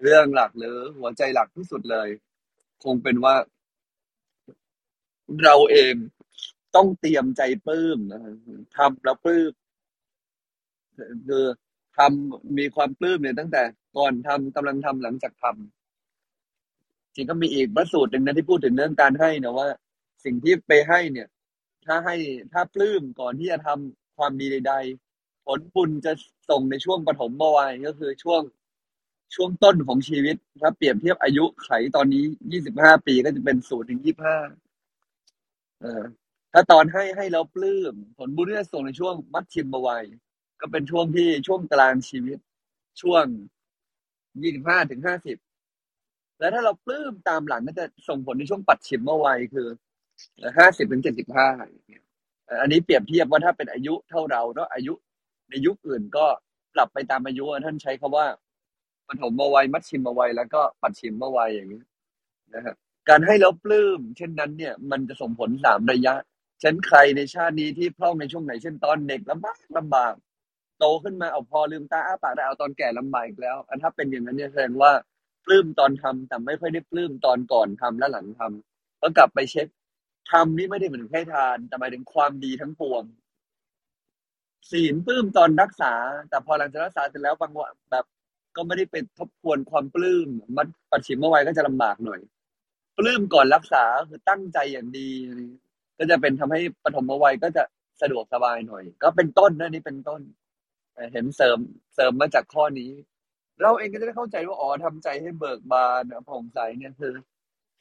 [0.03, 2.09] เรื่องหลักหรือหัวใจหลักที่สุดเลย
[2.83, 3.35] คงเป็นว่า
[5.43, 5.93] เราเอง
[6.75, 8.21] ต้องเตรียมใจปลื้มนะ
[8.77, 9.51] ทำแล้วปลื้ม
[11.27, 11.45] คือ
[11.97, 13.63] ทำมีความปลื้มเนี่ยตั้งแต่
[13.97, 19.67] ก่อนทำกำลังทำหลังจากทำจริงก็มีอีกพระสูตรหนึ่งนะที่พูดถึงเรื่องการให้นะว่า
[20.25, 21.27] สิ่งที่ไปให้เนี่ย
[21.85, 22.15] ถ้าให้
[22.53, 25.06] ถ้าปลื้มก่อนที่จะทำความดีใดๆ
[25.47, 26.13] ผลบุญจะ
[26.49, 28.41] ส่งในช่วงปฐมวัยก็คือช่วง
[29.35, 34.37] ช่วงต้นของชีวิตถ้าเปรียบเทียบอายุไขตอนนี้ยี่สิบห้าปีก็จะเป็นศูนย์ถึงยี่ห้า
[35.81, 36.03] เออ
[36.53, 40.05] ถ้าตอนให้ให้แล้วปลื้มผลบุญจะส่งในช่วงมัดชิมวัย
[40.59, 42.37] ก็เป็นช่วงที่ช่วงกลางชีวิต
[43.01, 43.25] ช่วง
[44.41, 45.37] ยี่สิบห้าถึงห้าสิบ
[46.39, 49.67] แล้วถ้าเราปลื้มตามหลังก็จะส่งผลในช่วงปัดชิมวัยคือ
[50.57, 51.49] ห้าสิบถึงเจ็ดสิบห้า
[52.61, 54.93] อันนี้เปรียบเทียบว่าถ้าเป็นอายุเท่าเราเนาะอายุ
[55.49, 56.25] ในยุคอื่นก็
[56.75, 58.25] ปรับไปตามอายุท่านใช้คาว่า
[59.07, 61.81] ปฐมมาวัยมัดชิมมาวัยแล้วก็ปัดชิมมาวัยอย่างนี้
[62.53, 62.75] นะฮะ
[63.09, 66.13] การให้แล้วปลื้มเช่นนั้นเนี่ย มันจะส่งผลสามระยะ
[66.63, 70.13] ฉันใครในชาตินี้ที่พร่องในช่วงไหนเช่นตอนเด็กลำบากลำบาก
[70.79, 74.91] โตขึ้นมาเอาพอลืมตาอ้าปากได้เอาตอนแก่ลำบากอีกแล้ว อันถ้าเป็นอย่างนั้นเนี่ยแสดงว่า
[75.45, 79.67] ปลื้มตอนทำแต่ไม่ค่อยได้ปลื้มตอนก่อนทำและหลังทำก็กลับไปเช็ค
[80.31, 83.03] ทำนี่ไม่ได้เหมือนแค่ทาน แต่หมายถึงความดีทั้งปวง
[84.71, 85.93] ศีลปลื้มตอนรักษา
[86.29, 88.05] แต่พอหลังจากรักษาเสร็จแล้วบางวันแบบ
[88.55, 92.19] ก็ไม่ได้เป็นทบทวนความปลื้มมันปัจฉิมเมื่อไวยก็จะลำบากหน่อย
[92.97, 95.09] ปลื้มก่อนรักษาคือตั้งใจอย่างดี
[95.97, 97.63] ก็จะเป็นทำให้ปฐมวัยก็จะ
[98.01, 100.21] สะดวกสบายหน่อย ก็เป็นต้นนะนี่เป็นต้น
[101.13, 101.57] เห็นเสริม
[101.95, 102.91] เสริมมาจากข้อนี้
[103.61, 107.13] เราเองก็จะได้เข้าใจว่าอ๋อทำใจให้เบิกบานผ่องใสเนี่ยคือ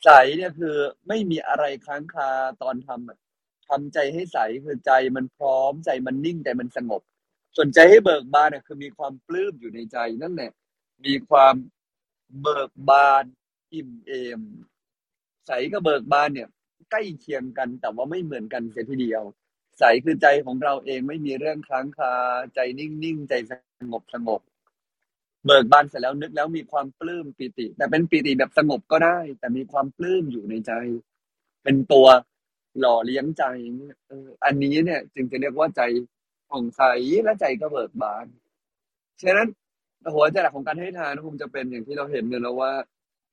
[0.05, 0.75] ใสเนี่ยคือ
[1.09, 2.31] ไม่มีอะไรค้างคา
[2.63, 3.26] ตอนทำ
[3.69, 7.03] ทำใจให้ใสคือใจมันพร้อมใจมันนิ่งใจมันสงบ
[7.57, 10.53] ส่วนใจให้เบิกบานเนี่ยคือมีความปลื้มอยู่ในใจนั่นแหละ
[11.07, 11.55] มีความ
[12.43, 13.25] เบิกบาน
[13.75, 14.43] อิ่มเอม
[15.47, 16.49] ใสกับเบิกบานเนี่ย
[16.91, 19.25] ใกล้เคียงกันแต่ว่าไม่เหมือนกันเสียทีเดียว
[19.79, 22.15] ใสคือใจของเราเองไม่มีเรื่องค้างคา
[22.55, 23.53] ใจนิ่งๆใจส
[23.93, 24.41] งบสงบ
[25.47, 30.73] เบิกบานเสร็จแล้วนึกแล้วมีความปลื้มปิติ แต่เป็นปิติแบบสงบก็ได้ แต่มีความปลื้มอยู่ในใจ
[31.65, 32.07] เป็นตัว
[32.81, 33.45] หล่อเลี้ยงใจ
[34.45, 35.83] อันนี้เนี่ย จึงจะเรียกว่าใจ
[36.51, 36.83] ผ่องใส
[37.25, 38.27] และใจก็เบิกบาน
[39.23, 39.49] ฉะนั้น
[40.15, 42.73] หัวใจหลักของการให้ทานคงจะเป็นอย่างที่เราเห็นเลยแล้วว่า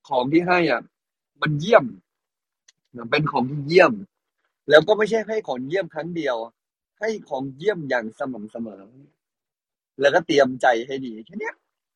[0.09, 0.81] ของที่ให้อะ
[1.41, 1.85] มันเยี่ยม
[3.11, 3.93] เป็นของที่เยี่ยม
[4.69, 6.37] แล้วก็ไม่ใช่ให้ของเยี่ยมครั้งเดียว
[6.99, 8.81] ให้ของเยี่ยมอย่างสม่ำเสมอ
[10.01, 11.51] แล้วก็เตรียมใจให้ดีแค่นี้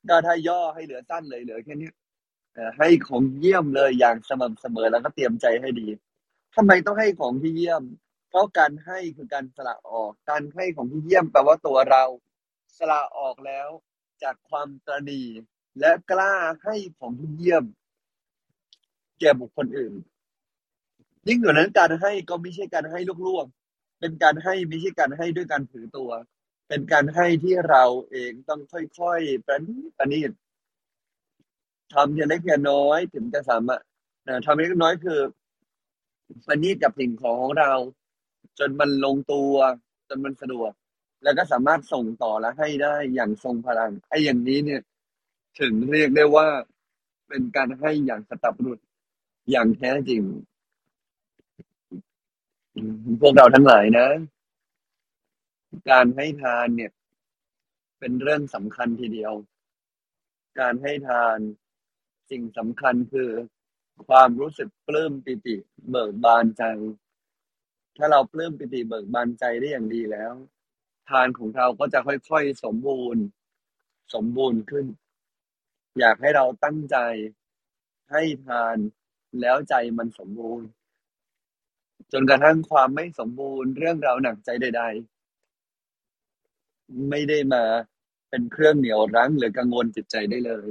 [0.10, 1.90] ก็ถ้าย่อให้เหลือสั้นเลยเหลือแค่นี้
[2.78, 5.88] ให้ของเยี่ยมเลยอย่างสม่ำเสมอ แล้วก็เตรียมใจให้ดี
[6.58, 7.84] ทำไมต้องให้ของที่เยี่ยม
[8.30, 12.04] เพราะการให้คือการสละออก การให้ของที่เยี่ยมแปลว่าตัวเรา
[12.78, 13.70] สละออกแล้ว
[14.24, 15.22] จากความตรณี
[15.80, 17.64] และกล้าให้ของที่เยี่ยม
[19.20, 19.94] แก่บุคคลอื่น
[21.28, 26.12] ยิ่งกว่านั้นการให้ก็ไม่ใช่การให้ลวกๆเป็นการให้ไม่ใช่การให้ด้วยการถือตัว
[26.70, 30.32] เป็นการให้ที่เราเองต้องค่อยๆประณีตประณีต
[31.94, 33.82] ทำอย่างเล็กอย่างน้อยถึงจะสามารถ
[34.46, 35.20] ทำเล็กน้อยคือ
[36.48, 37.72] ประณีตกับสิ่งของของเรา
[38.60, 39.54] จนมันลงตัว
[40.08, 40.72] จนมันสะดวก
[41.24, 44.82] แล้วก็สามารถส่งต่อและให้ได้อย่างทรงพลังไอ้อย่างนี้เนี่ย
[45.60, 46.48] ถึงเรียกได้ว่า
[47.28, 48.80] เป็นการให้อย่างสตับรุษ
[49.52, 50.22] อย่างแท้จริง
[53.22, 54.08] พวกเราทั้งหลายนะ
[55.92, 56.92] การให้ทานเนี่ย
[58.00, 59.34] เป็นเรื่องสำคัญทีเดียว
[60.60, 61.38] การให้ทาน
[62.30, 63.30] สิ่งสำคัญคือ
[64.06, 65.56] ความรู้สึกปลื้มปิติ
[65.90, 66.64] เบิกบานใจ
[67.98, 70.34] ถ้าเราปลื้มปิติเบิกบานใจได้อย่างดีแล้ว
[71.10, 73.24] ทานของเราก็จะค่อยๆสมบูรณ์
[74.14, 74.86] สมบูรณ์ขึ้น
[76.00, 76.98] อยากให้เราตั้งใจ
[78.12, 78.78] ให้ทาน
[79.42, 80.68] แล้วใจมันสมบูรณ์
[82.12, 84.84] จนกระทั่งความไม่สมบูรณ์ เรื่องราวหนักใจใด
[86.18, 87.64] ๆ ไม่ได้มา
[88.30, 90.70] เป็นเครื่องเหนียวรั้งหรือกังวลจิตใจได้เลย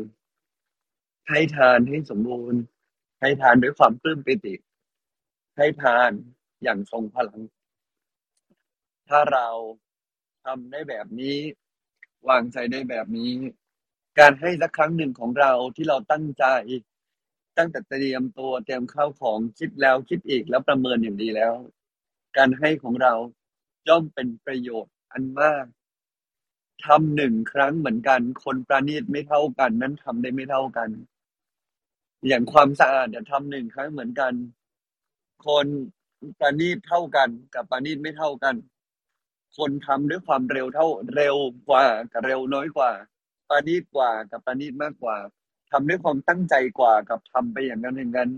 [1.29, 2.61] ให้ทานให้สมบูรณ์
[3.21, 4.55] ให้ทานด้วยความปลื้มปิติ
[5.57, 6.11] ให้ทาน
[6.63, 7.41] อย่างทรงพลัง
[9.09, 9.49] ถ้าเรา
[10.45, 11.37] ทำได้แบบนี้
[12.29, 13.33] วางใจได้แบบนี้
[14.19, 16.45] การให้สักครั้งหนึ่งของเราที่เราตั้งใจ
[17.59, 21.55] ตั้งแต่เตรียมตัวเตรียมข้าวของคิดแล้วคิดอีกแล้วประเมินอย่างดีแล้ว
[22.37, 23.15] การให้ของเรา
[23.89, 25.67] ย่อมเป็นประโยชน์อันมาก
[26.87, 30.89] ทำหนึ่งครั้งเหมือนกัน คนประณีตไม่เท่ากัน นั้นทำได้ไม่เท่ากัน
[32.29, 34.33] อย่างความสะอาดเนี่ยทำหนึ่งครั้งเหมือนกัน
[35.47, 35.67] คน
[36.41, 38.55] ประณีตเท่ากันกับประณีตไม่เท่ากัน
[39.59, 41.37] คนทำด้วยความเร็วเท่าเร็ว
[41.69, 42.91] กว่ากับเร็วน้อยกว่า
[43.49, 45.17] ประณีตกว่ากับประณีตมากกว่า
[45.71, 48.31] ทำด้วยความตั้งใจกว่ากับทำไปอย่างนั้นอย่างนั้น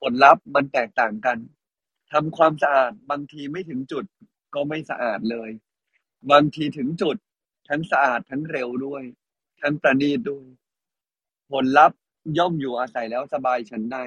[0.00, 1.38] ผลลัพธ์มันแตกต่างกัน
[2.12, 4.04] ทำความสะอาดบางทีไม่ถึงจุด
[4.54, 5.50] ก็ไม่สะอาดเลย
[6.30, 7.16] บางทีถึงจุด
[7.68, 9.02] ทั้งสะอาดทั้งเร็วด้วย
[9.60, 10.46] ทั้งประณีตด้วย
[11.50, 11.98] ผลลัพธ์
[12.38, 13.98] ย่อมอยู่อาศัยแล้วสบายฉันใด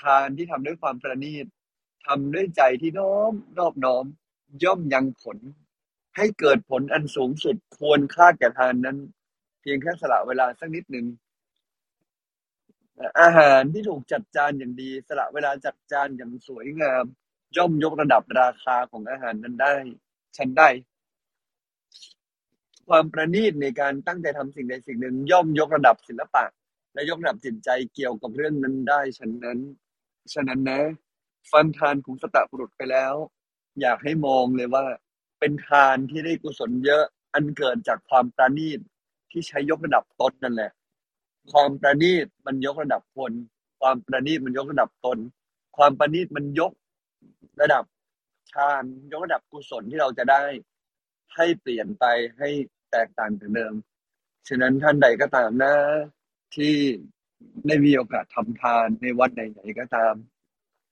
[0.00, 1.46] ทานที่ทำด้วยความประณีต
[2.06, 4.04] ทำด้วยใจที่น้อมนอบน้อม
[4.64, 5.38] ย่อมยังผล
[6.16, 8.98] ให้เกิดผลอันสูงสุดควรค่าแก่ทานนั้น
[9.60, 11.06] เพียงแค่สละเวลาสักนิดหนึ่ง
[13.20, 17.04] อาหารที่ถูกจัดจานอย่างดี สละเวลาจัดจานอย่างสวยงาม
[17.56, 19.74] ย่อมยกระดับราคาของอาหารนั้นได้
[20.36, 20.68] ฉันได้
[22.88, 26.44] ความประณีตในการตั้งใจทำสิ่งใดสิ่งหนึ่ง ย่อมยกระดับศิลปะ
[26.94, 29.58] และยกระดับจิตใจเกี่ยวกับเรื่องนั้นได้ฉะนั้น
[30.34, 30.80] ฉะนั้นนะ
[31.52, 33.14] ฟังทานของสตะบุรุษไปแล้ว
[33.80, 34.84] อยากให้มองเลยว่า
[35.38, 38.80] เป็นทานที่ได้กุศลเยอะอันเกิดจากความประณีต
[39.30, 40.70] ที่ใช้ยกระดับตนนั่นแหละ
[41.52, 43.32] ความประณีตมันยกระดับคน
[43.80, 45.18] ความประณีตมันยกระดับตน
[45.76, 46.72] ความประณีตมันยก
[47.60, 47.84] ระดับ
[48.52, 50.42] ฌานยกระดับกุศลที่เราจะได้
[51.34, 52.04] ให้เปลี่ยนไป
[52.38, 52.48] ให้
[52.90, 53.74] แตกต่างจากเดิม
[54.48, 55.74] ฉะนั้นท่านใดก็ตามนะ
[56.56, 56.74] ที่
[57.66, 60.14] ได้มีโอกาสทำทานในวันไหนๆก็ตาม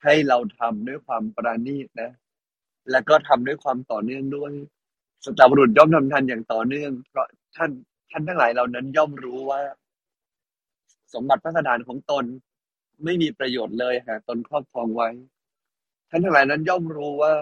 [0.05, 2.13] ให้เราทำด้วยความประณีตนะ
[2.91, 4.53] และก็ทำด้วยความต่อเนื่องด้วย
[5.25, 7.71] สตาบุรุษย่อมทำทานอย่างต่อเนื่อง เพราะท่าน
[8.11, 9.61] ท่านทั้งหลายเหล่านั้นย่อมรู้ว่า
[11.15, 12.25] สมบัติพระสถานของตน
[13.05, 15.09] ไม่มีประโยชน์เลยหากตนครอบครองไว้
[16.11, 17.35] ท่านทั้งหลายนั้นย่อมรู้ว่า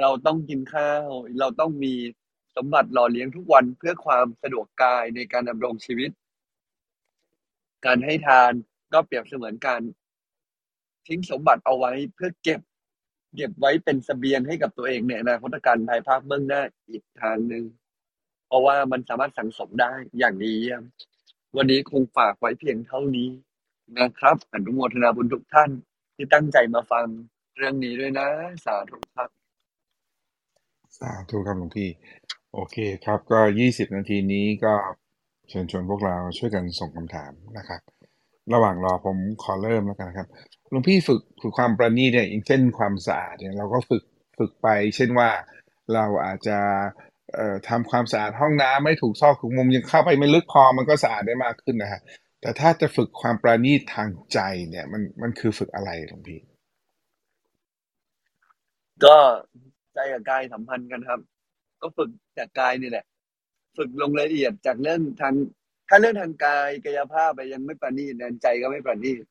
[0.00, 1.08] เราต้องกินข้าว
[1.40, 1.94] เราต้องมี
[2.56, 6.10] สมบัติหล่อเลี้ยงทุกวันเพื่อความสะดวกกายในการดำรงชีวิต
[7.86, 8.52] การให้ทาน
[8.92, 9.82] ก็เปรียบเสมือนการ
[11.08, 12.60] ทิ้งสมบัติเอาไว้เพื่อเก็บ
[13.36, 17.64] เก็บไว้เป็นเสบียงให้กับตัวเองในอนาคตการภายภาคเบื้องหน้าอีกทางหนึ่ง
[18.46, 20.82] เพราะว่ามันสามารถสังสมได้อย่างดีเยี่ยม
[21.56, 23.30] วันนี้คงฝากไว้เพียงเท่านี้
[24.00, 25.70] นะครับอนุโมทนาบุญทุกท่าน
[26.16, 27.06] ที่ตั้งใจมาฟัง
[27.56, 28.28] เรื่องนี้ด้วยนะ
[28.64, 29.30] สาธุครับ
[30.98, 31.90] สาธุครับหลวงพี่
[32.52, 34.74] โอเคครับก็ยี่สิบนาทีนี้ก็
[35.48, 37.80] เชิญชวนพวกเราช่วยกันส่งคำถามนะครับ
[38.54, 40.28] ระหว่างรอผมขอเริ่มแล้วกันนะครับ
[40.70, 44.02] หลวงพี่ฝึกฝึกความประณีตเนี่ยอย่างเช่นความสะอาดเนี่ยเราก็ฝึก
[44.38, 45.30] ฝึกไป เช่นว่า
[45.94, 46.58] เราอาจจะ
[47.34, 52.00] เอ่อทำความสะอาดห้องน้ำไม่ถูกซอกถูกมุมยังเข้าไปไม่ลึกพอมันก็สะอาดได้มากขึ้นนะฮะ
[52.40, 56.40] แต่ถ้าจะฝึกความประณีตทางใจเนี่ยมันมันคือฝึกอะไรหลวงพี่
[59.04, 59.16] ก็
[59.94, 61.20] ใจกับกายสัมพันธ์กันครับ
[61.82, 63.04] ก็ฝึกจากกายนี่แหละ
[63.76, 65.34] ฝึกลงรายละเอียดจากเรื่องทาง
[65.88, 69.22] ถ้าเรื่องทางกายกายภาพไปยังไม่ประณีตเนี่ยใจก็ไม่ประณีต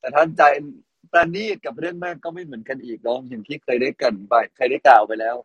[0.00, 0.42] แต่ถ้านใจ
[1.12, 5.36] ประณีตกับเรื่องมากก็ไม่เหมือนกันอีกเนาะอย่างที่เคยได้เกรินไปเคยได้กล่าวไปแล้ว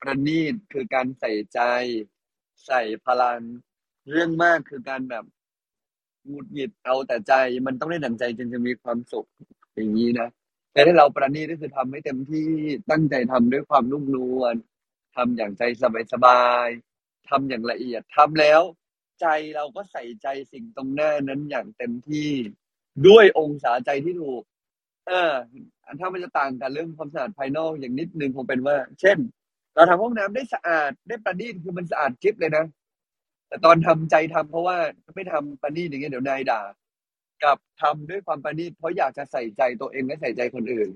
[0.00, 1.60] ประณีตคือการใส่ใจ
[2.66, 3.40] ใส่พลัง
[4.10, 5.24] เรื่องมากคือการแบบ
[6.28, 7.34] หงุดหงิดเอาแต่ใจ
[7.66, 9.28] มันต้องได้ดั่งใจจึงจะมีความสุข
[9.76, 10.28] อย่างนี้นะ
[10.72, 12.48] แต่ถ้าเราประณีตก็คือทำให้เต็มที่
[12.90, 14.54] ตั้งใจทำด้วยความนุ่มนวล
[15.16, 15.62] ทำอย่างใจ
[16.12, 16.87] สบายๆ
[17.28, 18.62] ทำอย่างละเอียดทำแล้ว
[19.20, 22.30] ใจเราก็ใส่ใจสิ่งตรงหน้านั้นอย่างเต็มที่
[23.06, 24.42] ด้วยองศาใจที่ถูก
[25.08, 25.32] เออ
[26.00, 29.18] ถ้ามันจะต่างกันเรื่องความสะอาดภายนอกอย่างนิดนึงคงเป็นว่า เช่น
[29.74, 32.64] เราทำห้องน้ำได้สะอาดได้ประณีตคือมันสะอาดจิ๊บเลยนะ
[33.48, 34.78] แต่ตอนทำใจทำเพราะว่า
[35.16, 36.62] ไม่ทำประณีตอย่างเงี้ยเดี๋ยวนายด่า
[37.44, 40.90] กับทำด้วยความประณีตเพราะอยากจะใส่ใจตัวเองและใส่ใจคนอื่น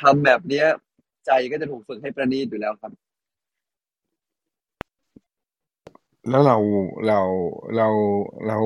[0.00, 0.66] ทำแบบเนี้ย
[1.26, 2.92] ใจก็จะถูกฝึกให้ประณีตอยู่แล้วครับ
[6.30, 6.58] แล้วเรา
[7.08, 7.20] เรา
[7.76, 7.88] เรา
[8.48, 8.58] เรา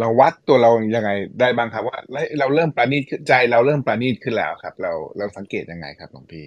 [0.00, 1.98] เราวัดตัวเรายังไงได้บ้างครับ ว่า
[2.38, 6.46] เราเริ่มประณีตขึ้นใจ เราเริ่มประณีตขึ้นแล้วครับ เราเราสังเกตยังไงครับหลวงพี่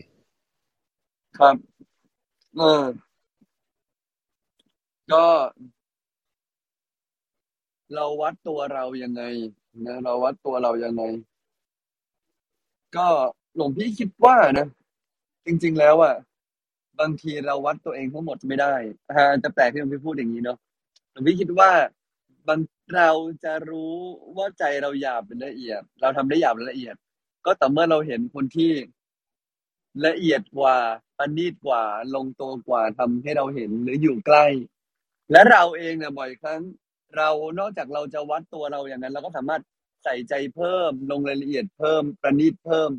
[1.39, 1.55] ครับ
[2.57, 2.83] เออ
[5.11, 5.25] ก็
[7.95, 9.23] เราวัดตัวเรายังไง
[9.87, 11.03] นะเราวัดตัวเรายังไง
[12.97, 13.07] ก็
[13.55, 14.67] หลวงพี่คิดว่านะ
[15.45, 16.15] จริง ๆ แล้วอะ
[16.99, 18.75] บางทีเราวัดตัวเองทั้งหมดไม่ได้
[19.17, 20.57] ฮะจะแปลกที่หลวงพี่พูดอย่างนี้เนาะ
[21.11, 21.71] หลวงพี่คิดว่า
[22.47, 22.59] บาง
[22.95, 23.11] เรา
[23.43, 23.95] จะรู้
[24.37, 26.95] ว่าใจเราหยาบเป็นละเอียด เราทำได้หยาบละเอียด
[27.45, 28.71] ก็ต่อเมื่อเราเห็นคนที่
[30.07, 30.77] ละเอียดกว่า
[31.17, 31.83] ประณีตกว่า
[32.15, 34.45] ลงตัวกว่าทำให้เราเห็นหรืออยู่ใกล้
[35.31, 36.61] และเราเองเนี่ยบ่อยครั้ง
[37.17, 39.61] เรานอกจากเราจะวัดตัวเราอย่างนั้น เราก็สามารถ
[40.03, 42.91] ใส่ใจเพิ่ม ลงรายละเอียดเพิ่ม ประณีตเพิ่ม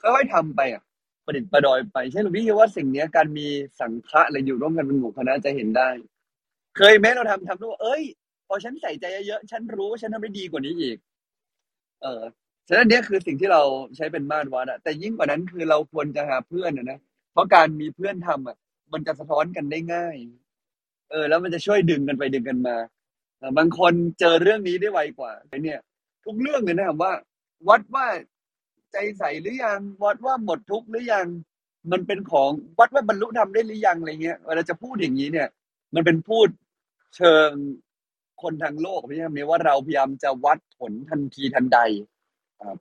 [0.00, 0.82] ค่อยๆทำไปอะ
[1.26, 3.46] ประดิษฐ์ประดอยไปเช่นหลวงพี่คิดว่าสิ่งเนี้ยการมี
[3.80, 5.88] สังฆะหรืออยู่ร่วมกันเป็นหมู่คณะจะเห็นได้
[6.76, 8.02] เคยแม้เราทำทำรู้ว่าเอ้ย
[8.48, 10.96] พอฉันใส่ใจเยอะๆฉันรู้ฉันทำได้ดีกว่านี้อีก
[12.02, 12.22] เออ
[12.68, 13.62] ฉะนั้นเนี้ยคือสิ่งที่เรา
[13.96, 16.98] ใช้เป็นมาตรวัดอะแต่ยิ่งกว่านั้นคือเราควรจะหาเพื่อนอะนะ
[17.32, 18.56] เพราะการมีเพื่อนทำอะ
[18.92, 20.16] มันจะสะท้อนกันได้ง่าย
[21.10, 22.76] เออ แล้วมันจะช่วยดึงกันไปดึงกันมา
[23.58, 25.80] บางคนเจอเรื่องนี้ได้ไวกว่าไอ้เนี่ย
[26.24, 27.12] ทุกเรื่องเลยนะครับว่า
[27.68, 28.06] วัดว่า
[28.96, 31.26] ใจใสหรือยังวัดว่าหมดทุกข์หรือยัง
[31.92, 35.48] มันเป็นของวัดว่าบรรลุธรรมได้หรือยังอะไรเงี้ยเวลาจะพูดอย่างนี้เนี่ย
[35.94, 36.48] มันเป็นพูด
[37.16, 37.50] เชิง
[38.42, 41.78] คนทางโลกไม่ใช่ไหมว่าเราพยายามจะวัดผลทันทีทันใด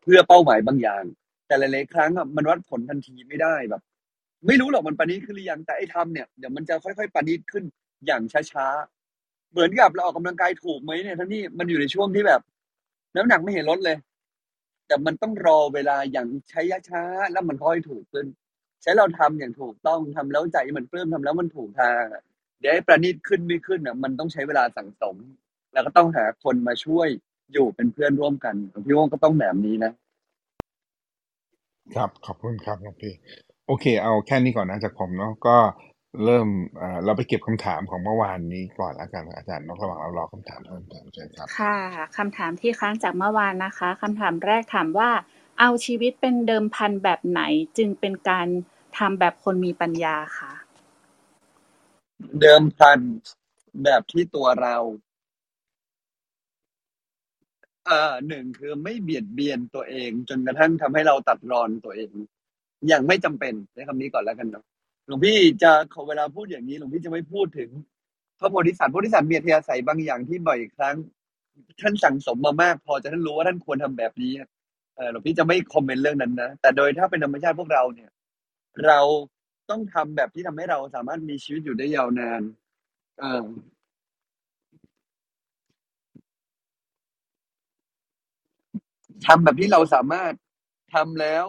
[0.01, 1.03] เพื่อเป้าหมายบางอย่าง
[1.47, 3.81] แต่หลายๆครั้งมันวัดผลทันทีไม่ได้แบบ
[4.47, 7.63] ไม่รู้หรอกมันประณีตขึ้นหรือยังแต่ไอ้ทำเนี่ยเดี๋ยวมันจะค่อยๆประณีตขึ้น
[8.05, 12.41] อย่างช้าๆเหมือนกับเราออกกำลังกายถูกไหมเนี่ยทั้งนี้มันอยู่ในช่วงที่แบบ
[13.15, 13.97] น้ำหนักไม่เห็นลดเลย
[14.87, 18.27] แต่มันต้องรอเวลาอย่างใช้ช้าๆแล้วมันค่อยถูกขึ้น
[18.81, 22.03] ใช้เราทำอย่างถูกต้องทำแล้วใจมันปลื้มทำแล้วมันถูกทาง
[22.59, 25.15] เดี๋ยวประณีตขึ้นไม่ขึ้นอะมันต้องใช้เวลาสั่งสม
[25.73, 27.07] แล้วก็ต้องหาคนมาช่วย
[27.53, 29.91] อยู่เป็นเพื่อนร่วมกันพี่โอ้งก็ต้องแบบนี้นะ
[31.95, 33.13] ครับขอบคุณครับหลวงพี่
[33.67, 35.55] โอเค เอาแค่นี้ก่อนนะจากผมเนาะก็
[36.23, 36.47] เริ่ม
[36.77, 41.77] เอ่อเราไปเก็บคำถามของเมื่อวานนี้ก่อนแล้วกันอาจารย์เนอะระหว่างเรารอคำถามเพิ่มเติมเชิญครับค่ะ
[42.17, 45.09] คำถามที่ค้างจากเมื่อวานนะคะคำถามแรกถามว่า
[45.59, 47.41] เอาชีวิตเป็นเดิมพันแบบไหน
[47.77, 48.47] จึงเป็นการ
[48.97, 50.51] ทำแบบคนมีปัญญาค่ะ
[52.41, 52.99] เดิมพัน
[53.83, 54.77] แบบที่ตัวเรา
[57.85, 62.11] เอ่อหนึ่งคือไม่เบียดเบียนตัวเอง จนกระทั่งทำให้เราตัดรอนตัวเอง
[62.87, 64.65] อย่างไม่จำเป็นใช้คำนี้ก่อนแล้วกันเนาะ
[65.07, 67.69] หลวงพี่จะขอเวลาพูดอย่างนี้ หลวงพี่จะไม่พูดถึง
[68.39, 70.95] พระโพธิสัตว์พระโพธิสัตว์มีอัธยาศัยบางอย่างที่บ่อยครั้ง
[71.81, 74.33] ท่านสั่งสมมามาก พอจะท่านรู้ว่าท่านควรทำแบบนี้
[74.95, 78.09] เออหลวงพี่จะไม่คอมเมนต์เรื่องนั้นนะแต่โดยถ้าเป็นธรรมชาติพวกเราเนี่ย
[78.85, 78.99] เรา
[79.69, 82.41] ต้องทำแบบที่ทำให้เราสามารถมีชีวิตอยู่ได้ยาวนาน
[83.19, 83.45] เออ
[89.25, 90.33] ทำแบบที่เราสามารถ
[90.93, 91.45] ทำแล้ว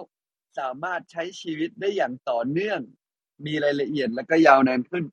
[0.59, 2.81] สามารถใช้ชีวิตได้อย่างต่อเนื่อง
[3.47, 5.05] มีรายละเอียดแล้วก็ยาวนานขึ้น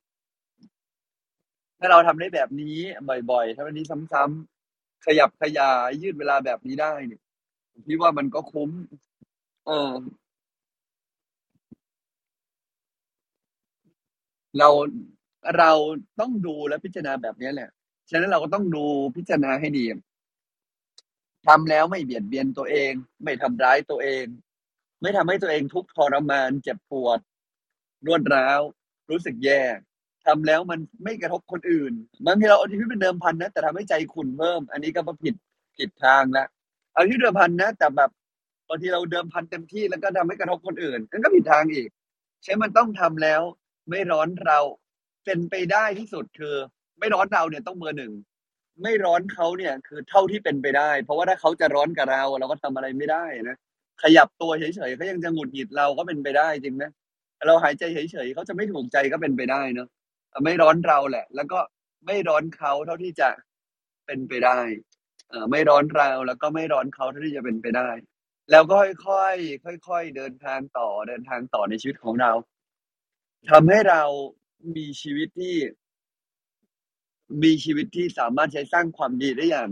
[1.80, 2.78] ถ้าเราทำได้แบบนี้
[3.32, 7.22] บ่อยๆทำแบบนี้ซ้ำๆขยับขยายยืดเวลาแบบนี้ได้เนี่ย
[7.72, 8.72] ผมคิดว่ามันก็คุ้ม
[9.68, 9.92] เออ
[14.60, 14.70] เรา
[15.58, 15.72] เรา
[16.20, 17.70] ต้องดูและพิจารณาแบบนี้แหละ
[18.10, 18.86] ฉะนั้นเราก็ต้องดู
[19.18, 19.86] พิจารณาให้ดี
[21.48, 24.26] ทำแล้วไม่เบียดเบียนตัวเอง ไม่ทำร้ายตัวเอง
[25.02, 27.20] ไม่ทำให้ตัวเองทุกข์ทรมาน เจ็บปวด
[28.08, 28.62] รวดร้าว
[29.10, 29.62] รู้สึกแย่
[30.26, 31.94] ทำแล้วมันไม่กระทบคนอื่น
[32.26, 35.36] บางทีเราเอาชีวิตเป็นเดิมพันนะแต่ทำให้ใจขุ่นเพิ่ม อันนี้ก็ผิด
[35.78, 36.46] ผิดทางละ
[36.94, 38.12] เอาชีวิตเดิมพันนะ แต่แบบ
[38.70, 41.90] บางทีเราเดิมพันเต็มที่แล้วก็ทำให้กระทบคนอื่นนั่นก็ผิดทางอีก
[42.44, 43.42] ใช่มันต้องทำแล้ว
[43.90, 44.60] ไม่ร้อนเรา
[45.26, 46.56] เป็นไปได้ที่สุดคือ
[47.00, 48.14] ไม่ร้อนเราเนี่ยต้องเบอร์หนึ่ง
[48.84, 53.58] ไม่ร้อนเขาเนี่ยคือเท่าที่เป็นไปได้ เพราะว่าถ้าเขาจะร้อนกับเรา เราก็ทำอะไรไม่ได้นะ
[54.04, 56.84] ขยับตัวเฉยๆเขายังจะหงุดหงิดเราก็เป็นไปได้จริงไหม
[57.48, 59.88] เราหายใจเฉยๆเขาจะไม่ถูกใจก็เป็นไปได้เนาะ
[60.44, 61.60] ไม่ร้อนเราแหละ แล้วก็
[62.06, 63.30] ไม่ร้อนเขาเท่าที่จะ
[64.06, 64.60] เป็นไปได้
[65.30, 67.90] เออไม่ร้อนเราแล้วก็ไม่ร้อนเขาเท่าที่จะเป็นไปได้
[68.52, 68.78] แล้วก็
[69.08, 72.32] ค่อยๆค่อยๆเดินทางต่อเดินทางต่อในชีวิตของเรา
[73.50, 74.04] ทำให้เรา
[74.76, 75.56] มีชีวิตที่
[77.44, 79.70] มีชีวิตที่สามารถใช้สร้างความดีได้อย่าง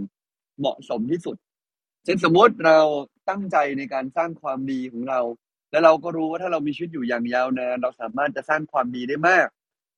[0.59, 1.37] เหมาะสมที่สุด
[2.03, 2.79] เช่นสมมติเรา
[3.29, 5.19] ตั้งใจในการสร้างความดีของเรา
[5.71, 9.47] แล้วเราก็รู้ว่าถ้าเรามีชีวิตอยู่อย่างยาวนานเราสามารถจะสร้างความดีได้มาก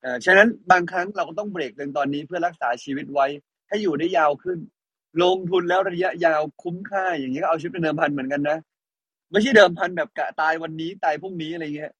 [0.02, 3.28] เออฉะนั้นบางครั้งเราก็ต้องเบรกในตอนนี้เพื่อรักษาชีวิตไว้
[3.70, 4.60] ให้อยู่ได้ยาวขึ้น
[5.24, 8.58] ลงทุนแล้วระยะยาวคุ้มค่า อย่างนี้ก็เอาชีวิตเป็นเดิมพันเหมือนกันนะ
[9.32, 11.92] ไม่ใช่เดิมพันแบบกะตายวันนี้ตายพรุ่งนี้อะไรเงี้ย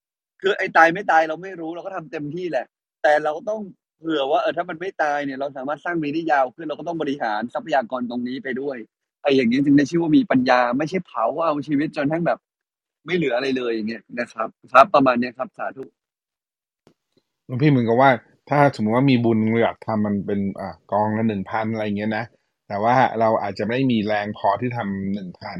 [0.42, 2.66] คือไอ้ตายไม่ตายเราไม่รู้เราก็ทำเต็มที่แหละ
[3.04, 3.62] แต่เราก็ต้อง
[4.00, 8.78] เผื่อว่าเออถ้ามันไม่ตายเนี่ยเราสามารถสร้างมีได้ยาวขึ้นเราก็ต้องบริหารทรัพยากรตรงนี้ไปด้วย
[9.24, 12.40] ไอ้อย่างนี้จึงได้ชื่อว่ามีปัญญา ไม่ใช่เผาเอาชีวิตจนทั้งแบบ
[13.06, 15.84] ไม่เหลืออะไรเลยอย่างเงี้ยนะครับ ครับประมาณเนี้ยครับสาธุ
[17.46, 18.12] หลวงพี่เหมือนกับว่า
[18.50, 22.26] ถ้าสมมติว่ามีบุญเราอยากทำมันเป็นอ่ากองละหนึ่งพันอะไรเงี้ยนะ
[22.68, 25.60] แต่ว่าเราอาจจะไม่มีแรงพอที่ทำหนึ่งพัน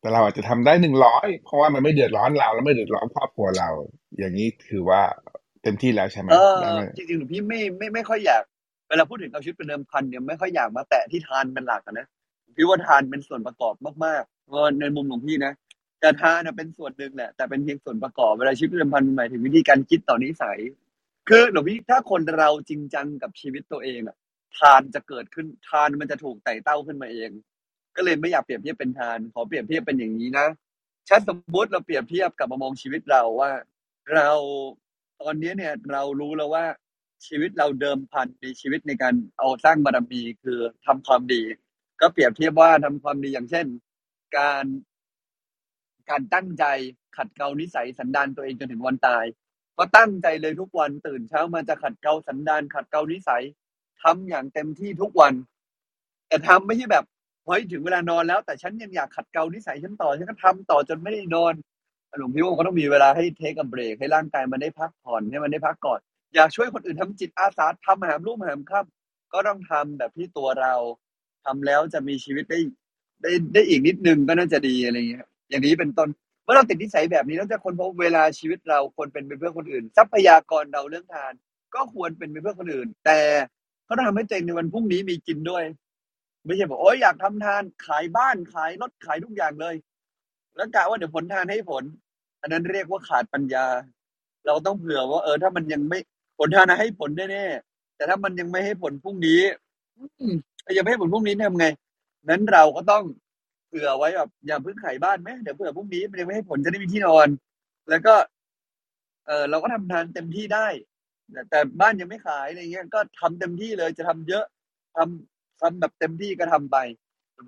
[0.00, 3.70] แต่เราอาจจะทำได้หนึ่งร้อยเพราะว่ามันไม่เดือดร้อนเรา แล้วไม่เดือดร้อนครอบครัวเรา
[4.18, 5.00] อย่างนี้ถือว่า
[5.62, 8.42] เต็มที่แล้วใช่ไหมเออได้ไหมจริงๆหลวงพี่ไม่ไม่ไม่ค่อยอยาก
[8.88, 12.06] เวลาพูดถึงเอาชีวิตเป็นเดิมพันเนี่ยไม่ค่อยอยากมาแตะที่ทานเป็นหลักอะนะ
[12.56, 15.52] พี่ว่าทานเป็นส่วนประกอบมากๆเพราะในมุมของพี่นะ
[16.04, 20.58] แต่ทานะเป็นส่วนหนึ่งแหละ แต่เป็นเพียงส่วนประกอบเวลาชีวิตเป็นเดิมพันหมายถึงวิธีการคิดต่อนิสัย
[21.28, 24.16] คือหลวงพี่ถ้าคนเราจริงจังกับชีวิตตัวเองอะ
[24.58, 27.30] ทานจะเกิดขึ้นทานมันจะถูกไต่เต้าขึ้นมาเอง
[27.96, 30.46] ก็เลยไม่อยากเปรียบเทียบเป็นทาน ขอเปรียบเทียบเป็นอย่างนี้นะ
[31.08, 33.52] ถ้าสมมติเราเปรียบเทียบกับมามองชีวิตเราว่า
[34.12, 34.28] เรา
[35.22, 36.64] ตอนนี้เนี่ยเรารู้แล้วว่า
[37.26, 41.42] ชีวิตเราเดิมพันในชีวิตในการเอาสร้างบารมีคือทำความดี
[42.00, 43.66] ก็เปรียบเทียบว่าทำความดีอย่างเช่น
[44.38, 44.64] การ
[46.10, 46.64] การตั้งใจ
[47.16, 49.24] ขัดเกลานิสัยสันดานตัวเองจนถึงวันตาย
[49.78, 53.42] ก็ตั้งใจเลยทุกวันตื่นเช้ามาจะขัดเกลาสันดานขัดเกลานิสัย
[54.02, 55.34] ทำอย่างเต็มที่ทุกวัน
[56.28, 57.04] แต่ทำไม่ใช่แบบ
[57.44, 61.54] เฮ้ยถึงเวลานอนแล้ว แต่ฉันยังอยากขัดเกลานิสัยฉันต่อฉันก็ทำต่อจนไม่ได้นอน
[62.18, 66.00] หลวงพี่ว่าก็ต้องมีเวลาให้เทคกับเบรกให้ร่างกายมันได้พักผ่อนให้มันได้พักก่อน
[66.34, 70.74] อยากช่วยคนอื่นทำจิตอาสาทำหามรูปหามค่ำก็ต้องทำแบบที่ตัวเรา
[71.44, 72.60] ทำแล้วจะมีชีวิตได้
[73.22, 76.08] ได้ได้อีกนิดนึงก็น่าจะดีอะไรเงี้ย อย่างนี้เป็นต้น
[76.44, 81.32] เมื่อเราติดนิสัยแบบนี้เราจะคนพบเวลาชีวิตเราควรเป็นไปเพื่อคนอื่น ทรัพยากรเราเรื่องทาน
[81.74, 83.20] ก็ควรเป็นไปเพื่อคนอื่น แต่
[83.84, 85.64] เขาต้องทำให้เองในวันพรุ่งนี้มีกินด้วย
[86.44, 89.74] ไม่ใช่บอกโอ้ยอยากทำทานขายบ้านขายรถขายทุกอย่างเลย
[90.56, 91.84] แล้วกะว่าเดี๋ยวผลทานให้ผล
[92.40, 93.66] อันนั้นเรียกว่าขาดปัญญา
[94.46, 95.98] เราต้องเผื่อว่า เออ ถ้ามันยังไม่
[96.38, 99.40] ผลทานให้ผลแน่ๆแต่ถ้ามันยังไม่ให้ผลพรุ่งนี้
[100.76, 101.66] ยังไม่ให้ผลพรุ่งนี้ทำไง
[102.30, 103.04] นั้นเราก็ต้อง
[103.74, 107.28] ผื่อไว้แบบอย่าเพิ่งขายบ้านไหมเดี๋ยวเผื่อพรุ่งนี้มันยังไม่ให้ผลจะได้มีที่นอน
[107.90, 108.14] แล้วก็
[109.26, 110.66] เออเราก็ทำทานเต็มที่ได้
[111.50, 114.44] แต่บ้านยังไม่ขายอะไรเงี้ยก็ทำเต็มที่เลยจะทำเยอะ
[114.96, 116.76] ทำทำแบบเต็มที่ก็ทำไป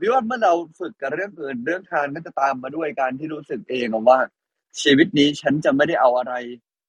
[0.00, 4.18] พี่ว่าเมื่อเราฝึกกับเรื่องอื่นเรื่องทานก็จะตามมาด้วยการที่รู้สึกเองว่า
[4.82, 6.34] ชีวิตนี้ฉันจะไม่ได้เอาอะไร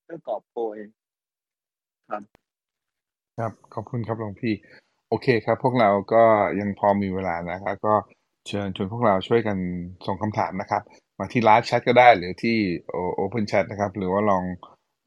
[0.03, 0.77] เพื่อกอบโกย
[2.09, 2.23] ครับ
[3.39, 4.53] ครับขอบคุณครับหลวงพี่
[5.09, 6.23] โอเคครับ พวกเราก็
[6.59, 7.93] ยังพอมีเวลานะครับก็
[8.47, 9.57] เชิญชวนพวกเราช่วยกัน
[10.05, 10.83] ส่งคำถามนะครับ
[11.19, 12.57] มาที่ไลฟ์แชทก็ได้หรือที่
[13.19, 14.43] Open Chat นะครับ หรือว่าลอง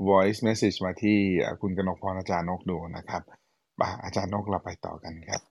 [0.09, 3.23] voice message มาที่อ่าคุณกนกพรอาจารย์นกดูนะครับ
[3.81, 5.43] มาอาจารย์นกเราไปต่อกันครับ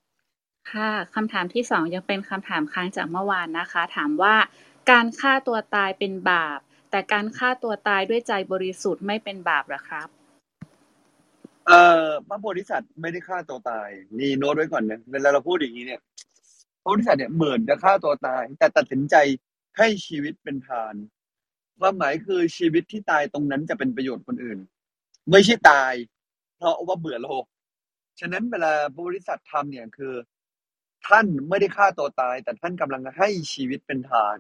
[0.72, 4.36] ค่ะคำถามที่สองยังเป็นคำถามค้างจากเมื่อวานนะคะ ถามว่า
[4.92, 6.60] การฆ่าตัวตายเป็นบาป
[6.92, 10.08] แต่การฆ่าตัวตายด้วยใจบริสุทธิ์ไม่เป็นบาปเหรอครับ
[11.68, 16.09] เอ่อพระโพธิสัตว์ไม่ได้ฆ่าตัวตาย นี่โน้ตไว้ก่อนนะเวลาเราพูดอย่างนี้เนี่ยพ
[16.90, 19.16] ระโพธิสัตว์เนี่ยเหมือนจะฆ่าตัวตาย แต่ตัดสินใจ
[19.78, 20.96] ให้ชีวิตเป็นทาน
[21.80, 24.60] ความหมายคือชีวิตที่ตายตรงนั้นจะเป็นประโยชน์คนอื่น
[25.32, 25.94] ไม่ใช่ตาย
[26.58, 27.46] เพราะว่าเบื่อโลก
[28.20, 30.14] ฉะนั้นเวลาพระโพธิสัตว์ทำเนี่ยคือ
[31.08, 34.38] ท่านไม่ได้ฆ่าตัวตาย แต่ท่านกำลังให้ชีวิตเป็นทาน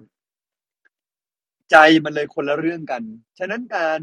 [1.71, 3.03] ใจมันเลยคนละเรื่องกัน
[3.39, 3.99] ฉะนั้นการ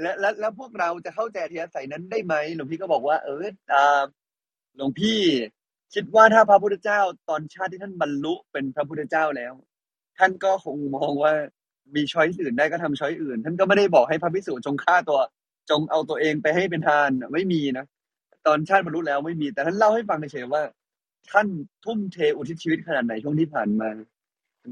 [0.00, 4.02] และและแล้วพวกเราจะเข้าใจอธิยศัยนั้นได้ไหมหลวงพี่ก็บอกว่า เอออา
[4.76, 5.20] หลวงพี่
[5.94, 9.52] คิดว่าถ้าพระพุทธเจ้าตอนชาติที่ท่านบรรลุเป็นพระพุทธเจ้าแล้ว
[10.18, 11.32] ท่านก็คงมองว่า
[11.94, 15.20] มีช้อยอื่นได้ก็ทำช้อยอื่น ท่านก็ไม่ได้บอกให้พระภิกษุจงฆ่าตัว
[15.70, 17.84] จงเอาตัวเองไปให้เป็นทานไม่มีนะ
[18.46, 20.62] ตอนชาติบรรลุแล้วไม่มี แต่ท่านเล่าให้ฟังเฉยว่า
[21.30, 21.46] ท่าน
[21.84, 23.90] ทุ่มเทอุทิศชีวิตขนาดไหนช่วงที่ผ่านมา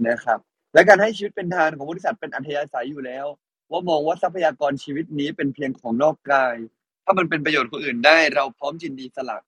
[0.09, 0.39] นะครับ
[0.75, 3.27] และการให้ชีวิตเป็นทานของบริษัทเป็นอัธยาศัยอยู่แล้ว
[3.71, 6.55] ว่ามองว่าทรัพยากรชีวิตนี้เป็นเพียงของนอกกาย
[7.05, 9.48] ถ้ามันเป็นประโยชน์คนอื่นได้ เราพร้อมจินดีสละเน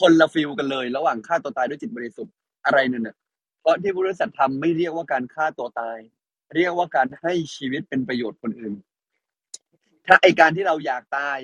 [0.00, 2.34] คนละฟิลกันเลย ระหว่างฆ่าตัวตายด้วยจิตบริสุทธิ์
[2.66, 3.16] อะไรนั่นน่ะ
[3.60, 5.98] เพราะที่บริษัททำไม่เรียกว่าการฆ่าตัวตาย
[6.54, 8.74] เรียกว่าการให้ชีวิตเป็นประโยชน์คนอื่น
[10.06, 11.38] ถ้าไอการที่เราอยากตาย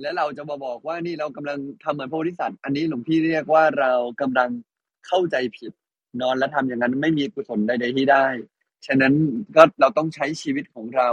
[0.00, 4.50] แล้วเราจะมาบอกว่านี่เรากำลังทำเหมือนพระโพธิสัตว์อันนี้หลวงพี่เรียกว่าเรากำลัง
[5.06, 5.72] เข้าใจผิด
[6.20, 8.26] นอนแล้วทำอย่างนั้นไม่มีกุศลใดๆที่ได้
[8.86, 9.14] ฉะนั้น
[9.56, 11.08] ก็เราต้องใช้ชีวิตของเรา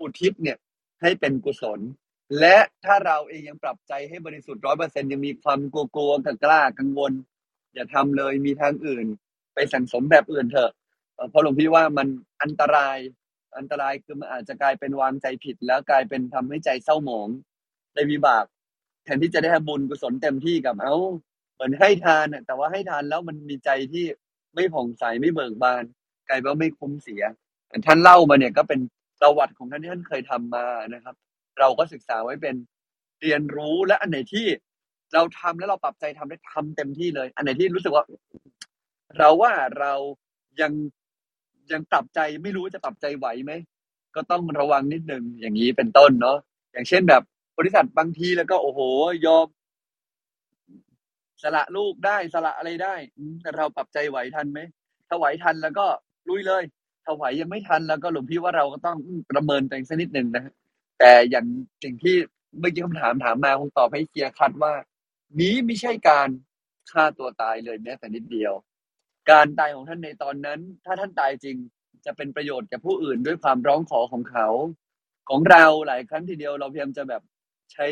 [0.00, 0.58] อุทิศเนี่ย
[1.00, 1.80] ให้เป็นกุศล
[2.40, 7.12] และถ้าเราเองยังปรับใจให้บริสุทธิ์ร้อยเปอร์เซ็นยังมีความกลัวๆกับกล้ากังวล
[7.74, 9.06] อย่าทำเลยมีทางอื่น
[9.54, 10.72] ไปสั่งสมแบบอื่นเถอะ
[11.30, 12.08] เพราะหลวงพี่ว่ามัน
[12.42, 12.98] อันตราย
[13.58, 17.28] อันตรายคือมันอาจจะกลายเป็นวางใจผิด แล้วกลายเป็นทำให้ใจเศร้าหมอง
[17.94, 18.44] ได้วิบาก
[19.04, 20.94] แทนที่จะได้ทำบุญกุศลเต็มที่กับเอา
[21.54, 24.04] เหมือนให้ทานแต่ว่าให้ทานแล้วมันมีใจที่
[24.54, 25.84] ไม่ผ่องใสไม่เบิกบาน
[26.28, 27.22] กลายเป็นไม่คุ้มเสีย
[27.86, 28.80] ท่านเล่ามาเนี่ยก็เป็น
[29.20, 31.14] ประวัติของท่านที่ท่านเคยทำมานะครับ
[31.58, 32.54] เราก็ศึกษาไว้เป็น
[33.22, 34.46] เรียนรู้และอันไหนที่
[35.14, 38.04] เราทำแล้วเราปรับใจทำได้ทำเต็มที่เลย อันไหนที่รู้สึกว่า
[39.18, 39.92] เราว่าเรา
[40.60, 40.72] ยัง
[41.72, 43.52] ยังปรับใจไม่รู้จะปรับใจไหวไหม
[44.14, 46.38] ก็ต้องระวังนิดนึงอย่างนี้เป็นต้นเนาะ
[46.72, 47.22] อย่างเช่นแบบ
[47.58, 48.80] บริษัทบางทีแล้วก็โอ้โห
[49.26, 49.46] ยอม
[51.42, 52.94] สละลูกได้สละอะไรได้
[53.42, 54.60] แต่เราปรับใจไหวทันไหม
[55.08, 55.86] ถ้าไหวทันแล้วก็
[56.28, 56.64] ลุยเลย
[57.04, 58.98] ถ้าไหวยังไม่ทันแล้วก็หลวงพี่ว่าเราก็ต้อง
[59.30, 60.44] ประเมินตัวเองสักนิดหนึ่งนะ
[61.04, 61.46] แต่อย่าง
[61.84, 62.16] สิ่งที่
[62.60, 64.74] เมื่อกี้คำถามถามมาคงตอบให้เคลียร์คัดว่า
[65.40, 66.28] นี้ไม่ใช่การ
[66.92, 68.52] ฆ่าตัวตายเลยแม้แต่นิดเดียว
[69.30, 71.56] การตายของท่านในตอนนั้น ถ้าท่านตายจริง
[72.06, 74.48] จะเป็นประโยชน์แก่ผู้อื่นด้วยความร้องขอของเขา
[75.30, 77.22] ของเราหลายครั้งทีเดียวเราพยายามจะแบบ
[77.72, 77.86] ใช้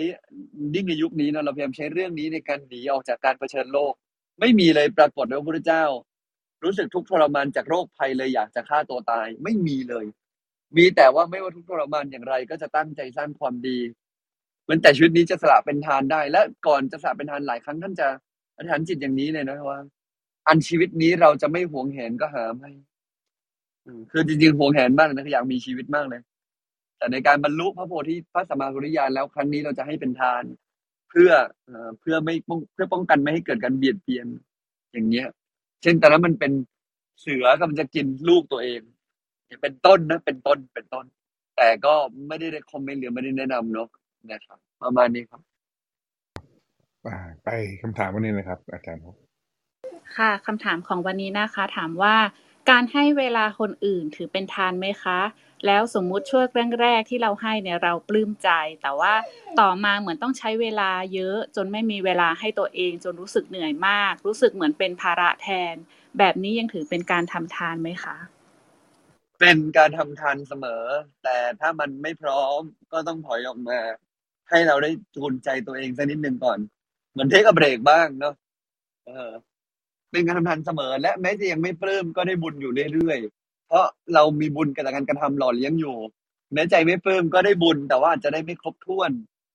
[0.75, 3.93] ยิ่งในยุคนี้นะเราพยายามใช้เรื่องนี้ในการหนีออกจากการเผชิญโลก
[4.41, 5.85] ไม่มีเลยปรากฏว่าพระพุทธเจ้า
[6.65, 10.07] รู้สึกทุกข์ทรมานจากโรคภัยเลยอยากจะฆ่าตัวตายไม่มีเลย
[10.77, 13.79] มีแต่ว่าไม่ว่าทุกทรมานอย่างไร ก็จะตั้งใจสร้างความดี
[14.63, 18.09] เหมือนแต่ชีวิตนี้จะสละเป็นทานได้ และก่อนจะสละเป็นทานหลายครั้งท่านจะ
[18.57, 19.79] อธิษฐานจิตอย่างนี้เลยนะว่า
[20.49, 22.71] อันชีวิตนี้เราจะไม่หวงแหนก็หาไม่
[24.11, 26.21] คือจริงๆหวงแหนมากเลยนะคืออยากมีชีวิตมากเลย
[26.99, 30.45] แต่ในการบรรลุพระโพธิพระสัมมาสัมพุทธญาณแล้วครั้งนี้เราจะให้เป็นทาน
[31.11, 31.31] เพื่อ
[32.01, 32.35] เพื่อไม่
[32.75, 34.27] เพื่อป้องกันไม่ให้เกิดการเบียดเบียน
[34.93, 35.29] อย่างเงี้ย
[35.83, 36.53] เช่นตอนนั้นมันเป็น
[37.21, 38.81] เสือกำลังจะกินลูกตัวเอง
[39.63, 41.05] เป็นต้นนะ เป็นต้นเป็นต้น
[41.57, 41.95] แต่ก็
[42.29, 43.89] ไม่ได้ได้คอมเมนต์หรือไม่ได้แนะนำเนาะ
[44.33, 45.41] นะครับ ประมาณนี้ครับ
[47.07, 47.49] อ่าไป
[47.83, 49.15] คำถามวันนี้เลยครับ อาจารย์ครับ
[50.17, 52.17] ค่ะคำถามของวันนี้นะคะ ถามว่า
[52.71, 55.21] การให้เวลาคนอื่นถือเป็นทานไหมคะ
[55.67, 56.45] แล้วสมมุติช่วง
[56.83, 58.49] แรกๆที่เราให้เนี่ยเราปลื้มใจ
[58.83, 59.15] แต่ว่า
[59.61, 65.75] ต่อมาเหมือนต้องใช้เวลาเยอะจนไม่มีเวลาให้ตัวเองจนรู้สึกเหนื่อยมาก รู้สึกเหมือนเป็นภาระแทน
[66.19, 68.17] แบบนี้ยังถือเป็นการทำทานไหมคะ
[69.41, 70.85] เป็นการทำทานเสมอ
[71.25, 72.61] แต่ถ้ามันไม่พร้อม
[72.93, 73.79] ก็ต้องถอยออกมา
[74.51, 76.59] ให้เราได้จูนใจตัวเองสักนิดหนึ่งก่อน
[77.13, 78.35] เหมือนเทคกับเบรกบ้างเนาะ
[79.07, 79.31] เออ
[80.11, 85.97] เป็นการทำทานเสมอ และแม้จะยังไม่ปลื้มก็ได้บุญอยู่เรื่อยๆเพราะเรามีบุญกับการกระทำหล่อเลี้ยงอยู่
[86.53, 89.11] แม้ใจไม่ปลื้มก็ได้บุญ แต่ว่าอาจจะได้ไม่ครบถ้วน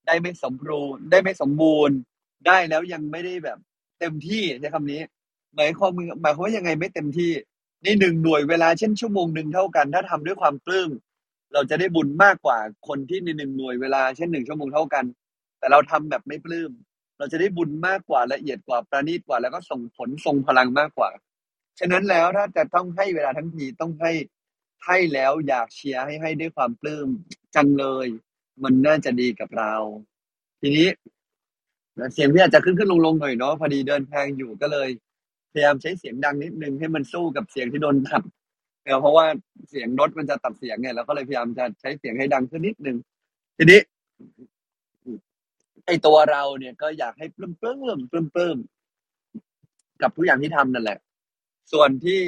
[0.07, 1.95] ได้ไม่สมบูรณ์ ได้ไม่สมบูรณ์
[2.47, 3.57] ได้แล้วยังไม่ได้แบบ
[3.99, 5.01] เต็มที่ใช้คำนี้
[5.55, 7.31] หมายความหมายความว่ายังไงไม่เต็มที่
[7.85, 10.91] นี่หนึ่งหน่วยเวลาเช่นชั่วโมงหนึ่งเท่ากัน ถ้าทำด้วยความปลื้ม
[11.53, 12.57] เราจะได้บุญมากกว่า
[12.87, 15.05] คนที่ในหนึ่งหน่วยเวลาเช่นหนึ่งชั่วโมงเท่ากัน
[15.59, 16.71] แต่เราทำแบบไม่ปลื้ม
[17.17, 21.09] เราจะได้บุญมากกว่าละเอียดกว่าประณีตกว่า แล้วก็ส่งผลทรงพลังมากกว่า
[21.79, 24.11] ฉะนั้นแล้วถ้าจะต้องให้เวลาทั้งทีต้องให้
[24.85, 27.07] ให้แล้วอยากเชียร์ให้ให้ด้วยความปลื้ม
[27.55, 28.07] จังเลย
[28.63, 29.73] มันน่าจะดีกับเรา
[30.61, 30.87] ทีนี้
[32.13, 34.89] เสียงพี่อาจจะขึ้นขึ้นลงลงหน่อยเนาะพอดีเดินทางอยู่ก็เลย
[35.55, 38.23] พยายามใช้เสียงดังนิดนึงให้มันสู้กับเสียงที่โดนตัด
[38.83, 39.25] เออเพราะว่า
[39.69, 42.97] เสียงรถมันจะตัดเสียงไงเราก็เลยพยายามจะใช้เสียงให้ดังขึ้นนิดนึง
[43.57, 43.81] ทีนี้
[45.85, 47.77] ไอตัวเราเนี่ยก็อยากให้ปลื้มปลื้ม
[48.11, 48.57] ปลื้มปลื้ม
[50.01, 50.99] กับทุกอย่างที่ทำนั่นแหละ
[51.71, 52.21] ส่วนที่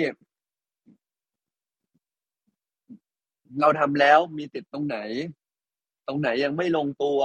[3.61, 4.97] เราทำแล้วมีติดตรงไหน
[6.07, 7.19] ตรงไหนยังไม่ลงตัว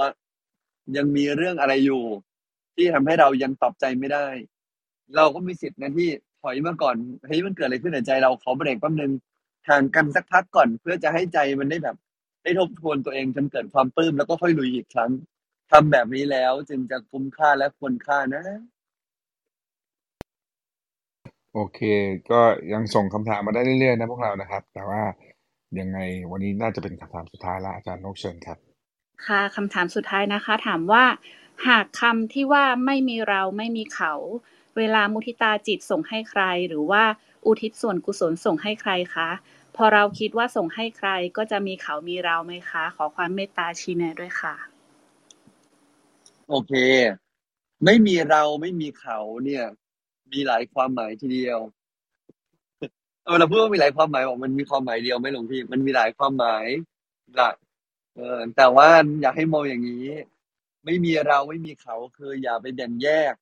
[0.97, 2.03] ยังมีเรื่องอะไรอยู่
[2.75, 4.27] ที่ทำให้เรายังตอบใจไม่ได้
[5.15, 6.09] เราก็มีสิทธิ์นะที่
[6.41, 6.95] ถอยมาก่อน
[7.27, 9.11] เฮ้ยมันเกิดอะไรขึ้นในใจเราขอเบรกแป๊บนึง
[9.69, 11.97] ห่างกันสักพักก่อน เพื่อจะให้ใจมันได้แบบ
[12.43, 15.11] ได้ทบทวนตัวเองจนเกิดความปลื้มแล้วก็ค่อยลุยอีกครั้ง
[15.71, 18.43] ทำแบบนี้แล้ว จึงจะคุ้มค่าและควรค่านะ
[21.53, 21.79] โอเค
[22.31, 22.41] ก็
[22.73, 25.01] ยังส่งคำถามมาได้เรื่อยๆนะพวกเรานะครับ แต่ว่า
[25.79, 25.99] ยังไง
[26.31, 28.57] วันนี้น่าจะเป็นคำถามสุดท้ายละอาจารย์นกเชิญครับ
[29.27, 31.03] ค่ะคำถามสุดท้ายนะคะ ถามว่า
[31.67, 34.13] หากคำที่ว่าไม่มีเราไม่มีเขา
[34.77, 37.03] เวลามุทิตาจิตส่งให้ใคร หรือว่า
[37.45, 39.29] อุทิศส่วนกุศลส่งให้ใครคะ
[39.75, 44.55] พอเราคิดว่าส่งให้ใครก็จะมีเขามีเราไหมคะ ขอความเมตตาชี้แนะด้วยค่ะ
[46.49, 46.73] โอเค
[47.85, 49.63] ไม่มีเราไม่มีเขาเนี่ย
[50.31, 51.59] มีหลายความหมายทีเดียว
[53.25, 56.65] เออเราพูดว่ามีหลายความหมายบอกมันมีความหมายเดียวไหมหลวงพี่มันมีหลายความหมาย
[57.37, 57.51] หละ
[58.15, 58.89] เออแต่ว่า
[59.21, 60.07] อยากให้มองอย่างนี้
[60.85, 63.33] ไม่มีเราไม่มีเขาคืออย่าไปแบ่งแยก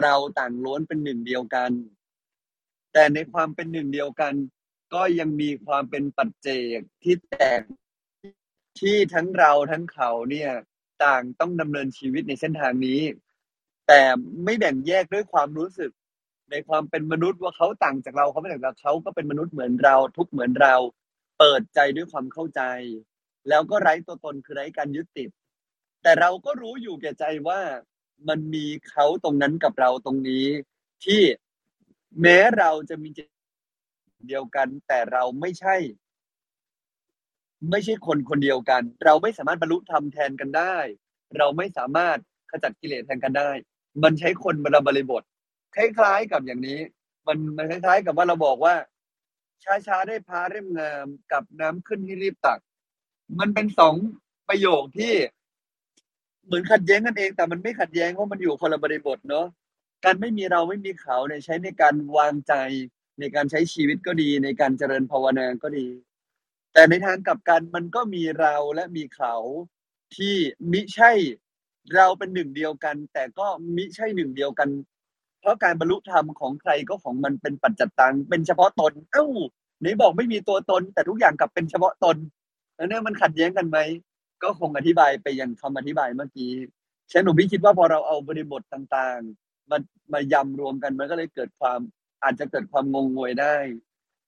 [0.00, 1.70] เราต่างล้วนเป็นหนึ่งเดียวกัน
[2.92, 4.34] แต่ในความเป็นหนึ่งเดียวกัน
[4.94, 7.60] ก็ยังมีความเป็นปัจเจกที่แตก
[8.80, 10.50] ที่ทั้งเราทั้งเขาเนี่ย
[11.04, 13.00] ต่างต้องดำเนินชีวิตในเส้นทางนี้
[13.88, 14.00] แต่
[14.44, 15.92] ไม่แบ่งแยกด้วยความรู้สึก
[16.50, 20.74] ในความเป็นมนุษย์ว่าเขาต่างจากเราเขาไม่ต่างจากเขาก็เป็นมนุษย์เหมือนเรา ทุกเหมือนเรา
[21.38, 22.62] เปิดใจด้วยความเข้าใจ
[23.48, 25.30] แล้วก็ไร้ตัวตนคือไร้การยึดติด
[26.02, 27.60] แต่เราก็รู้อยู่แก่ใจว่า
[28.28, 30.46] มันมีเขาตรงนั้นกับเราตรงนี้
[31.04, 31.22] ที่
[32.20, 33.28] แม้เราจะมีจิต
[34.28, 35.76] เดียวกัน แต่เราไม่ใช่
[37.70, 40.76] ไม่ใช่คนคนเดียวกัน เราไม่สามารถบรรลุธรรมแทนกันได้
[41.38, 42.18] เราไม่สามารถ
[42.50, 43.50] ขจัดกิเลสแทนกันได้
[44.02, 45.22] มันใช้คนบรรบริบท
[45.74, 46.80] คล้ายๆกับอย่างนี้
[47.26, 48.74] มันมันคล้ายๆ กับว่าเราบอกว่า
[49.86, 52.58] ช้าๆได้พาเร่มงามกับน้ำขึ้นที่รีบตัก
[53.38, 53.94] มันเป็นสอง
[54.48, 55.14] ประโยคที่
[56.46, 59.46] เหมือนขัดแย้งกันเอง แต่มันไม่ขัดแย้งเพราะมันอยู่คนละบริบทเนาะ
[60.04, 62.54] การไม่มีเราไม่มีเขาเนี่ยใช้ในการวางใจ
[63.20, 65.86] ในการใช้ชีวิตก็ดี ในการเจริญภาวนาก็ดี
[66.72, 69.34] แต่ในทางกลับกันมันก็มีเราและมีเขา
[70.16, 70.36] ที่
[70.72, 71.12] มิใช่
[71.94, 74.68] เราเป็นหนึ่งเดียวกัน แต่ก็มิใช่หนึ่งเดียวกัน
[75.40, 79.24] เพราะการบรรลุธรรมของใครก็ของมันเป็นปัจจตังเป็นเฉพาะตน เอ้า
[79.80, 82.16] ไหนบอกไม่มีตัวตน แต่ทุกอย่างกลับเป็นเฉพาะตน
[82.76, 83.78] แล้วเนี่ยมันขัดแย้งกันไหม
[84.42, 86.52] ก็คงอธิบายไปอย่างคำอธิบายเมื่อกี้
[87.12, 89.78] ฉันหนูพี่คิดว่าพอเราเอาบริบทต่างๆ มา
[90.12, 91.80] มายำรวมกันมันก็เลยเกิดความ
[92.24, 93.56] อาจจะเกิดความงงงวยได้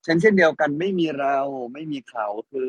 [0.05, 1.39] เช่นเช่นเดียวกันไม่มีเรา
[1.73, 2.69] ไม่มีเขาคือ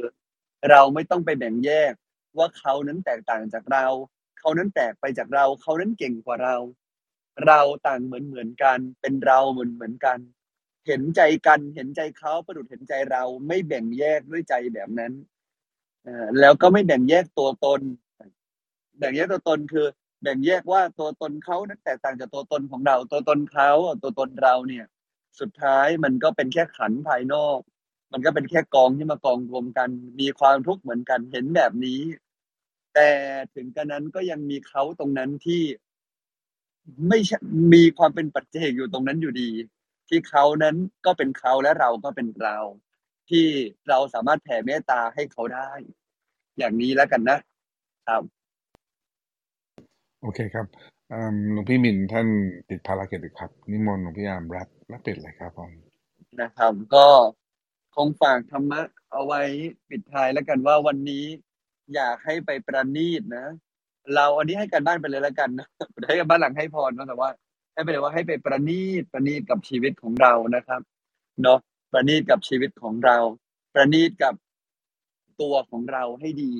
[0.70, 1.93] เราไม่ต้องไปแบ่งแยก
[2.38, 3.86] ว่าเขานั้นแตกต่างจากเรา
[4.39, 6.56] เขานั้นแตกไปจากเรา เขานั้นเก่งกว่าเรา
[7.46, 10.20] เราต่างเหมือนเหมือนกัน เป็นเราเหมือนเหมือนกัน
[10.88, 15.14] เห็นใจกันเห็นใจเขาประดุดเห็นใจเราไม่แบ่งแยกด้วยใจแบบนั้น
[16.39, 17.82] แล้วก็ไม่แบ่งแยกตัวตน
[18.97, 19.86] แบ่งแยกตัวตนคือ
[20.22, 23.72] แบ่งแยกว่าตัวตนเขานั้นแตกต่างจากตัวตนของเรา ตัวตนเขา
[24.03, 24.86] ตัวตนเราเนี่ย
[25.39, 27.60] สุดท้ายมันก็เป็นแค่ขันภายนอก
[28.12, 29.89] มันก็เป็นแค่กองที่มากองรวมกัน
[30.20, 32.01] มีความทุกข์เหมือนกันเห็นแบบนี้
[32.93, 33.10] แต่
[33.56, 35.64] ถึงกระนั้นก็ยังมีเขาตรงนั้นที่
[37.08, 37.20] ไม่
[37.74, 39.49] มีความเป็นปัจเจกอยู่ตรงนั้นอยู่ดี
[40.10, 40.76] ที่เขานั้น
[41.06, 42.58] ก็เป็นเขาและเราก็เป็นเรา
[43.30, 43.45] ที่
[43.89, 45.69] เราสามารถแผ่เมตตาให้เขาได้
[46.57, 47.38] อย่างนี้แล้วกันนะ
[48.07, 48.23] ครับ
[50.21, 50.67] โอเคครับ
[51.53, 52.28] หลวงพี่มินท่าน
[52.69, 55.71] ติดภารกิจครับ นิมนต์หลวงพี่อามรับรับปิดเลยครับผม
[56.41, 57.07] นะครับ ก็
[57.95, 59.41] คงฝากธรรมะเอาไว้
[59.89, 61.26] ปิดท้ายแล้วกันว่าวันนี้
[61.95, 63.45] อยากให้ไปประณีตนะ
[64.15, 65.67] เราอันนี้ให้กันบ้านไปเลยแล้วกันนะ
[66.07, 67.30] ให้กันบ้านหลังให้พรนะแต่ว่า
[67.73, 70.82] ให้ไปเลยว่าให้ไปประณีตประณีตกับชีวิตของเรานะครับ
[71.43, 71.59] เนาะ
[71.96, 73.18] ประณีตกับชีวิตของเรา
[73.74, 74.34] ประณีตกับ
[75.41, 76.54] ตัวของเราให้ดี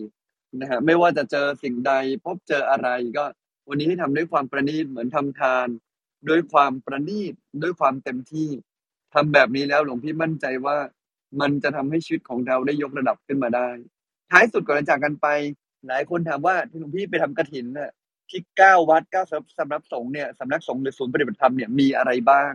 [0.62, 3.26] นะฮะไม่ว่าจะเจอสิ่งใดพบเจออะไรก็
[3.70, 5.68] วันนี้ให้ทำด้วยความประณีตเหมือนทำทาน
[6.30, 7.34] ด้วยความประณีต
[7.64, 8.50] ด้วยความเต็มที่
[9.14, 10.78] ทำแบบนี้แล้วหลวงพี่มั่นใจว่า
[11.42, 13.70] มันจะทำให้ชีวิตของเราได้ยกระดับขึ้นมาได้
[14.32, 15.28] ท้ายสุดก่อนจากกันไป
[15.88, 17.92] หลายคนถามว่าที่หลวงพี่ไปทำกระถินน่ะ
[18.30, 19.24] ที่เก้าวัดเก้า
[19.58, 22.54] สำนักสงฆ์เนี่ยสำนักสงฆ์หรือศูนย์ปฏิบัติธรรมเนี่ยมีอะไรบ้าง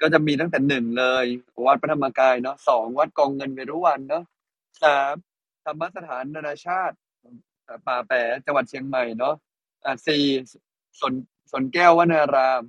[0.00, 1.26] ก็จะมีตั้งแต่หนึ่งเลย
[1.66, 4.24] วัดพระธรรมกายเนาะสองวัดกองเงินเวรุวันเนาะ
[4.82, 5.14] สาม
[5.64, 6.96] ธรรมสถานนานาชาติ
[7.86, 9.34] ป่าแปะจังหวัดเชียงใหม่เนาะ
[9.84, 10.24] อ่าสี่
[11.00, 11.14] สน
[11.52, 12.62] สนแก้ววนาราม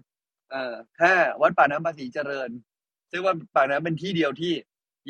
[0.50, 2.50] เอ่อห้าวัดป่าน้ำภาษีเจริญ
[3.12, 4.54] ซึ่งว่าป่าน้ำเป็นที่เดียวที่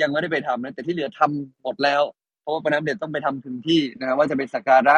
[0.01, 2.01] ยังไม่ได้ไปทำนะแต่ที่เหลือทำหมดแล้ว
[2.41, 4.97] เพราะว่าป่าน้ำเด็ดต้องไปทำถึงที่นะครับว่าจะเป็นสักการะ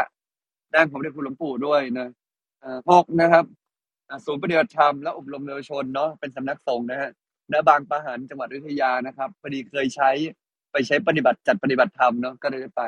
[0.76, 2.07] ด้านของเด็จคุณหลวงปู่ด้วยนะ
[2.89, 3.45] หกนะครับ
[4.26, 7.12] ศูนย์ปฏิบัติธรรมและอบรมเยาวชนเนาะเป็นสำนักสงฆ์นะฮะ
[7.51, 10.10] ณบางปะหันจังหวัดอุทยานะครับพอดีเคยใช้
[10.72, 12.84] ไปใช้ปฏิบัติจัดปฏิบัติธรรมเนาะก็เลยไป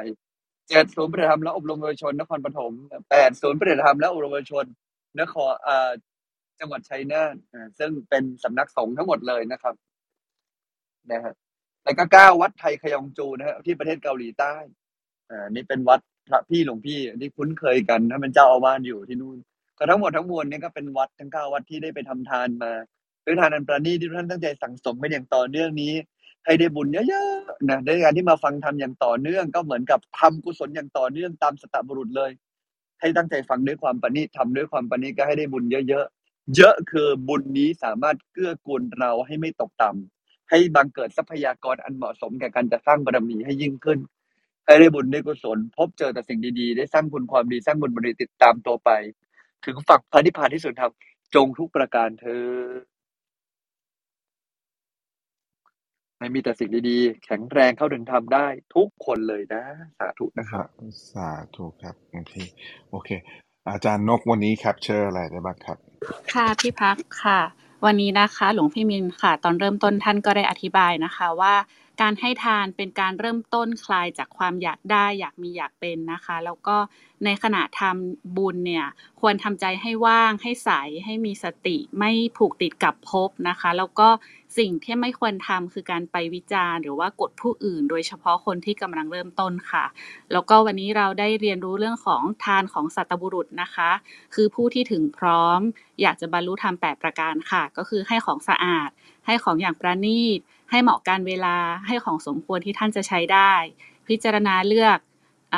[0.70, 2.74] เจ็ดศูนย์ปฏิบัติธรรมและอบรมเยาวชนนครปฐม
[3.12, 4.66] แปดศูนย์ปฏิบัติธรรมและอบรมเยาวชน
[5.22, 5.92] นครอ่า
[6.60, 7.36] จังหวัดชัยนาท
[7.80, 9.76] ซึ่งเป็นสำนักสงฆ์ทั้งหมดเลยนะครับ
[11.12, 11.34] นะฮะ
[11.84, 14.56] แล้วก็เก้าวัดไทยขยองจูนะฮะที่ประเทศเกาหลีใต้
[15.30, 19.38] อ่านี่เป็นวัดพระพี่หลวงพี่ที่คุ้นเคยกันถ้าเป็นเจ้าอาวาสอยู่ที่นู่น
[19.80, 22.72] ก็ทั้งหมดทั้งมวลนี่ก็เป็นวัดทั้งเก้าวัดที่ได้ไปทำทานมา
[23.24, 25.94] เป็นทานอันประณีตที่ท่านตั้งใจสั่งสมไปอย่างต่อเนื่องนี้
[26.46, 32.32] ให้ได้บุญเยอะๆนะในการที่มาฟังทำอย่างต่อเนื่อง ก็เหมือนกับทำกุศลอย่างต่อเนื่องตามสตบุรุษเลย
[33.02, 44.00] ให้ตั้งใจฟังด้วยความปณิทำด้วยความปณิก็ให้ได้บุญเยอะๆเยอะคือบุญนี้สามารถเกื้อกูลเราให้ไม่ตกต่ำให้บังเกิดทรัพยากรอันเหมาะสมแก่การจะสร้างบารมีให้ยิ่งขึ้น
[44.66, 48.90] ให้ได้บุญได้กุศล พบเจอแต่สิ่งดีๆ ได้สร้างคุณความดีสร้างบุญบริติดตามตัวไป
[49.66, 50.92] ถึงฝักพระนิพพานที่สุดครับ
[51.36, 52.46] จงทุกประการเธอ
[56.20, 59.64] ให้มีแต่สิ่งดีๆ แข็งแรงเข้าถึงทำได้ทุกคนเลยนะ
[60.00, 60.66] สาธุนะครับ
[61.12, 62.34] สาธุครับโอเค
[62.92, 63.10] โอเค
[63.70, 65.78] อาจารย์นกวันนี้ครับเชิญอะไรได้บ้างครับ
[66.34, 67.40] ค่ะพี่พักค่ะ
[67.86, 71.54] วันนี้นะคะ หลวงพี่มินค่ะ ตอนเริ่มต้นท่านก็ได้อธิบายนะคะว่า
[72.02, 76.78] การให้ทานเป็นการเริ่มต้นคลายจากความอยากได้อยากมีอยากเป็นนะคะ แล้วก็
[77.26, 78.86] ในขณะทำบุญเนี่ย
[79.20, 80.70] ควรทำใจให้ว่างให้ใส
[81.06, 84.10] ให้มีสติไม่ผูกติดกับภพนะคะ แล้วก็
[84.58, 89.86] สิ่งที่ไม่ควรทำคือการไปวิจารณ์ หรือว่ากดผู้อื่น โดยเฉพาะคนที่กำลังเริ่มต้นค่ะ
[90.32, 93.92] แล้วก็วันนี้เราได้เรียนรู้เรื่องของทานของสัตบุรุษนะคะ
[94.36, 95.60] คือผู้ที่ถึงพร้อม
[96.02, 98.90] อยากจะบรรลุธรรมแปดประการค่ะ ก็คือให้ของสะอาด
[99.26, 100.40] ให้ของอย่างประณีต
[100.72, 103.54] ให้เหมาะการเวลา ให้ของสมควรที่ท่านจะใช้ได้
[104.08, 105.00] พิจารณาเลือก
[105.54, 105.58] อ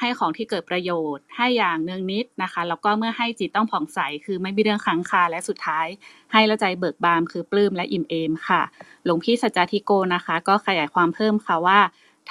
[0.00, 5.86] ให้ของที่เกิดประโยชน์ ให้อย่างเนืองนิดนะคะ แล้วก็เมื่อให้จิตต้องผ่องใส คือไม่มีเรื่องค้างคา และสุดท้าย
[6.32, 8.62] ให้แล้วใจเบิกบานคือปลื้มและอิ่มเอมค่ะ
[9.04, 11.80] หลวงพี่สัจจาธิโกนะคะ ก็ขยายความเพิ่มค่ะว่า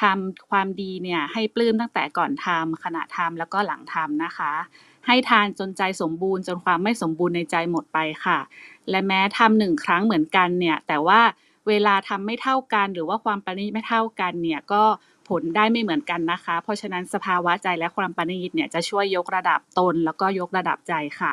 [0.01, 4.51] ทำความดีเนี่ยให้ปลื้มตั้งแต่ก่อนทำขณะทำแล้วก็หลังทำนะคะ
[5.07, 8.39] ให้ทานจนใจสมบูรณ์จนความไม่สมบูรณ์ในใจหมดไปค่ะ
[8.89, 11.21] และแม้ทำหนึ่งครั้งเหมือนกันเนี่ยแต่ว่า
[11.67, 14.83] เวลาทำไม่เท่ากัน หรือว่าความประณีตไม่เท่ากันเนี่ยก็
[15.29, 21.31] ผลได้ไม่เหมือนกันนะคะ เพราะฉะนั้นสภาวะใจและความประณีตเนี่ยจะช่วยยกระดับตนแล้วก็ยกระดับใจค่ะ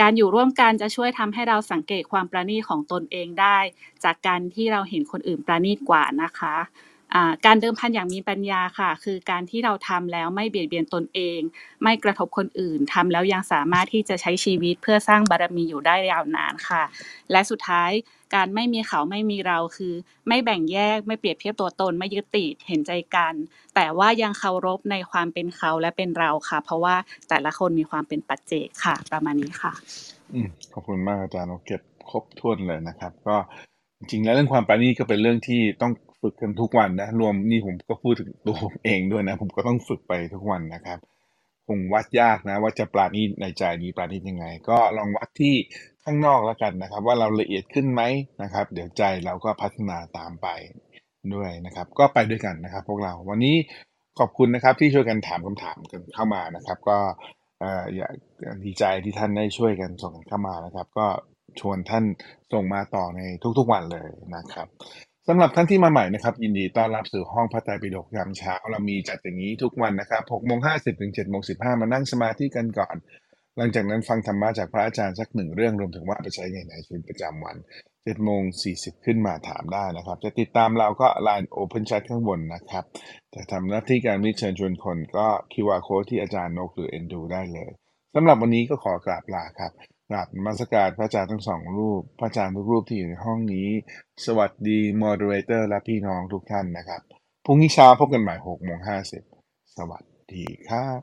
[0.00, 3.58] การอยู่ร่วมกันจะช่วยทำให้เราสังเกตความประณีตของตนเองได้
[4.04, 6.56] จากการที่เราเห็นคนอื่นประณีตกว่านะคะ
[7.46, 11.40] การเดิมพันอย่างมีปัญญาค่ะ คือการที่เราทำแล้วไม่เบียดเบียนตนเอง
[11.82, 16.82] ไม่กระทบคนอื่นทำแล้วยังสามารถที่จะใช้ชีวิตเพื่อสร้างบารมีอยู่ได้ยาวนานค่ะ
[17.30, 17.90] และสุดท้าย
[18.34, 19.94] การไม่มีเขาไม่มีเราคือ
[20.28, 23.34] ไม่แบ่งแยกไม่เปรียบเทียบตัวตนไม่ยึดติดเห็นใจกัน
[23.74, 26.96] แต่ว่ายังเคารพในความเป็นเขาและเป็นเราค่ะ เพราะว่า
[27.28, 29.72] แต่ละคนมีความเป็นปัจเจกค่ะ ประมาณนี้ค่ะ
[30.32, 33.36] อืมขอบคุณมากอาจารย์เราเก็บครบถ้วนเลยนะครับ ก็
[33.98, 40.98] จริงๆแล้วเรื่องความปราณีก็เป็นเรื่องที่ต้องฝึกกันทุกวันนะ รวมนี่ผมก็พูดถึงตัวผมเองด้วยนะ ผมก็ต้องฝึกไปทุกวันนะครับ
[41.66, 45.54] คงวัดยากนะ ว่าจะปราณีในใจนี้ปราณีตยังไง ก็ลองวัดที่
[46.06, 48.02] ข้างนอกแล้วกันนะครับ ว่าเราละเอียดขึ้นไหม
[48.42, 50.48] นะครับ เดี๋ยวใจเราก็พัฒนาตามไป
[51.34, 53.56] ด้วยนะครับ ก็ไปด้วยกันนะครับ พวกเราวันนี้
[54.18, 56.98] ขอบคุณนะครับที่ช่วยกันถามคำถามกันเข้ามานะครับ ก็
[57.62, 58.14] อ่ออยาก
[58.64, 61.06] ดีใจที่ท่านได้ช่วยกันส่งกันเข้ามานะครับ ก็
[61.60, 62.04] ชวนท่าน
[62.52, 63.20] ส่งมาต่อใน
[63.58, 64.66] ทุกๆวันเลยนะครับ
[65.28, 72.96] สำหรับท่านที่มาใหม่นะครับ ยินดีต้อนรับสู่ห้องพระไตรปิฎกยามเช้า เรามีจัดอย่างนี้ทุกวันนะครับ6โมง50ถึง7โมง15มานั่งสมาธิกันก่อน
[73.58, 77.56] หลังจากนั้นฟังธรรมะจากพระอาจารย์สักหนึ่งเรื่องรวมถึงว่าไปใช้ไงในชีวิตประจำวัน
[77.90, 78.42] 7โมง
[78.74, 82.84] 40ขึ้นมาถามได้นะครับ จะติดตามเราก็ Line Open Chat ข้างบนนะครับ
[83.34, 87.70] จะทำหน้าที่การวิเชิญชวนคนก็ QR Code ที่อาจารย์นกหรือ Endu ได้เลย
[88.14, 89.72] สำหรับวันนี้ก็ขอกราบลาครับ
[90.10, 93.68] กราบมัสการพระอาจารย์ทั้งสองรูป พระอาจารย์ทุกรูปที่อยู่ในห้องนี้
[94.26, 97.00] สวัสดี Moderator และพี่น้องทุกท่านนะครับ
[97.44, 98.80] พรุ่งนี้เช้าพบกันใหม่6โมง
[99.28, 100.04] 50สวัส
[100.34, 101.00] ดีครับ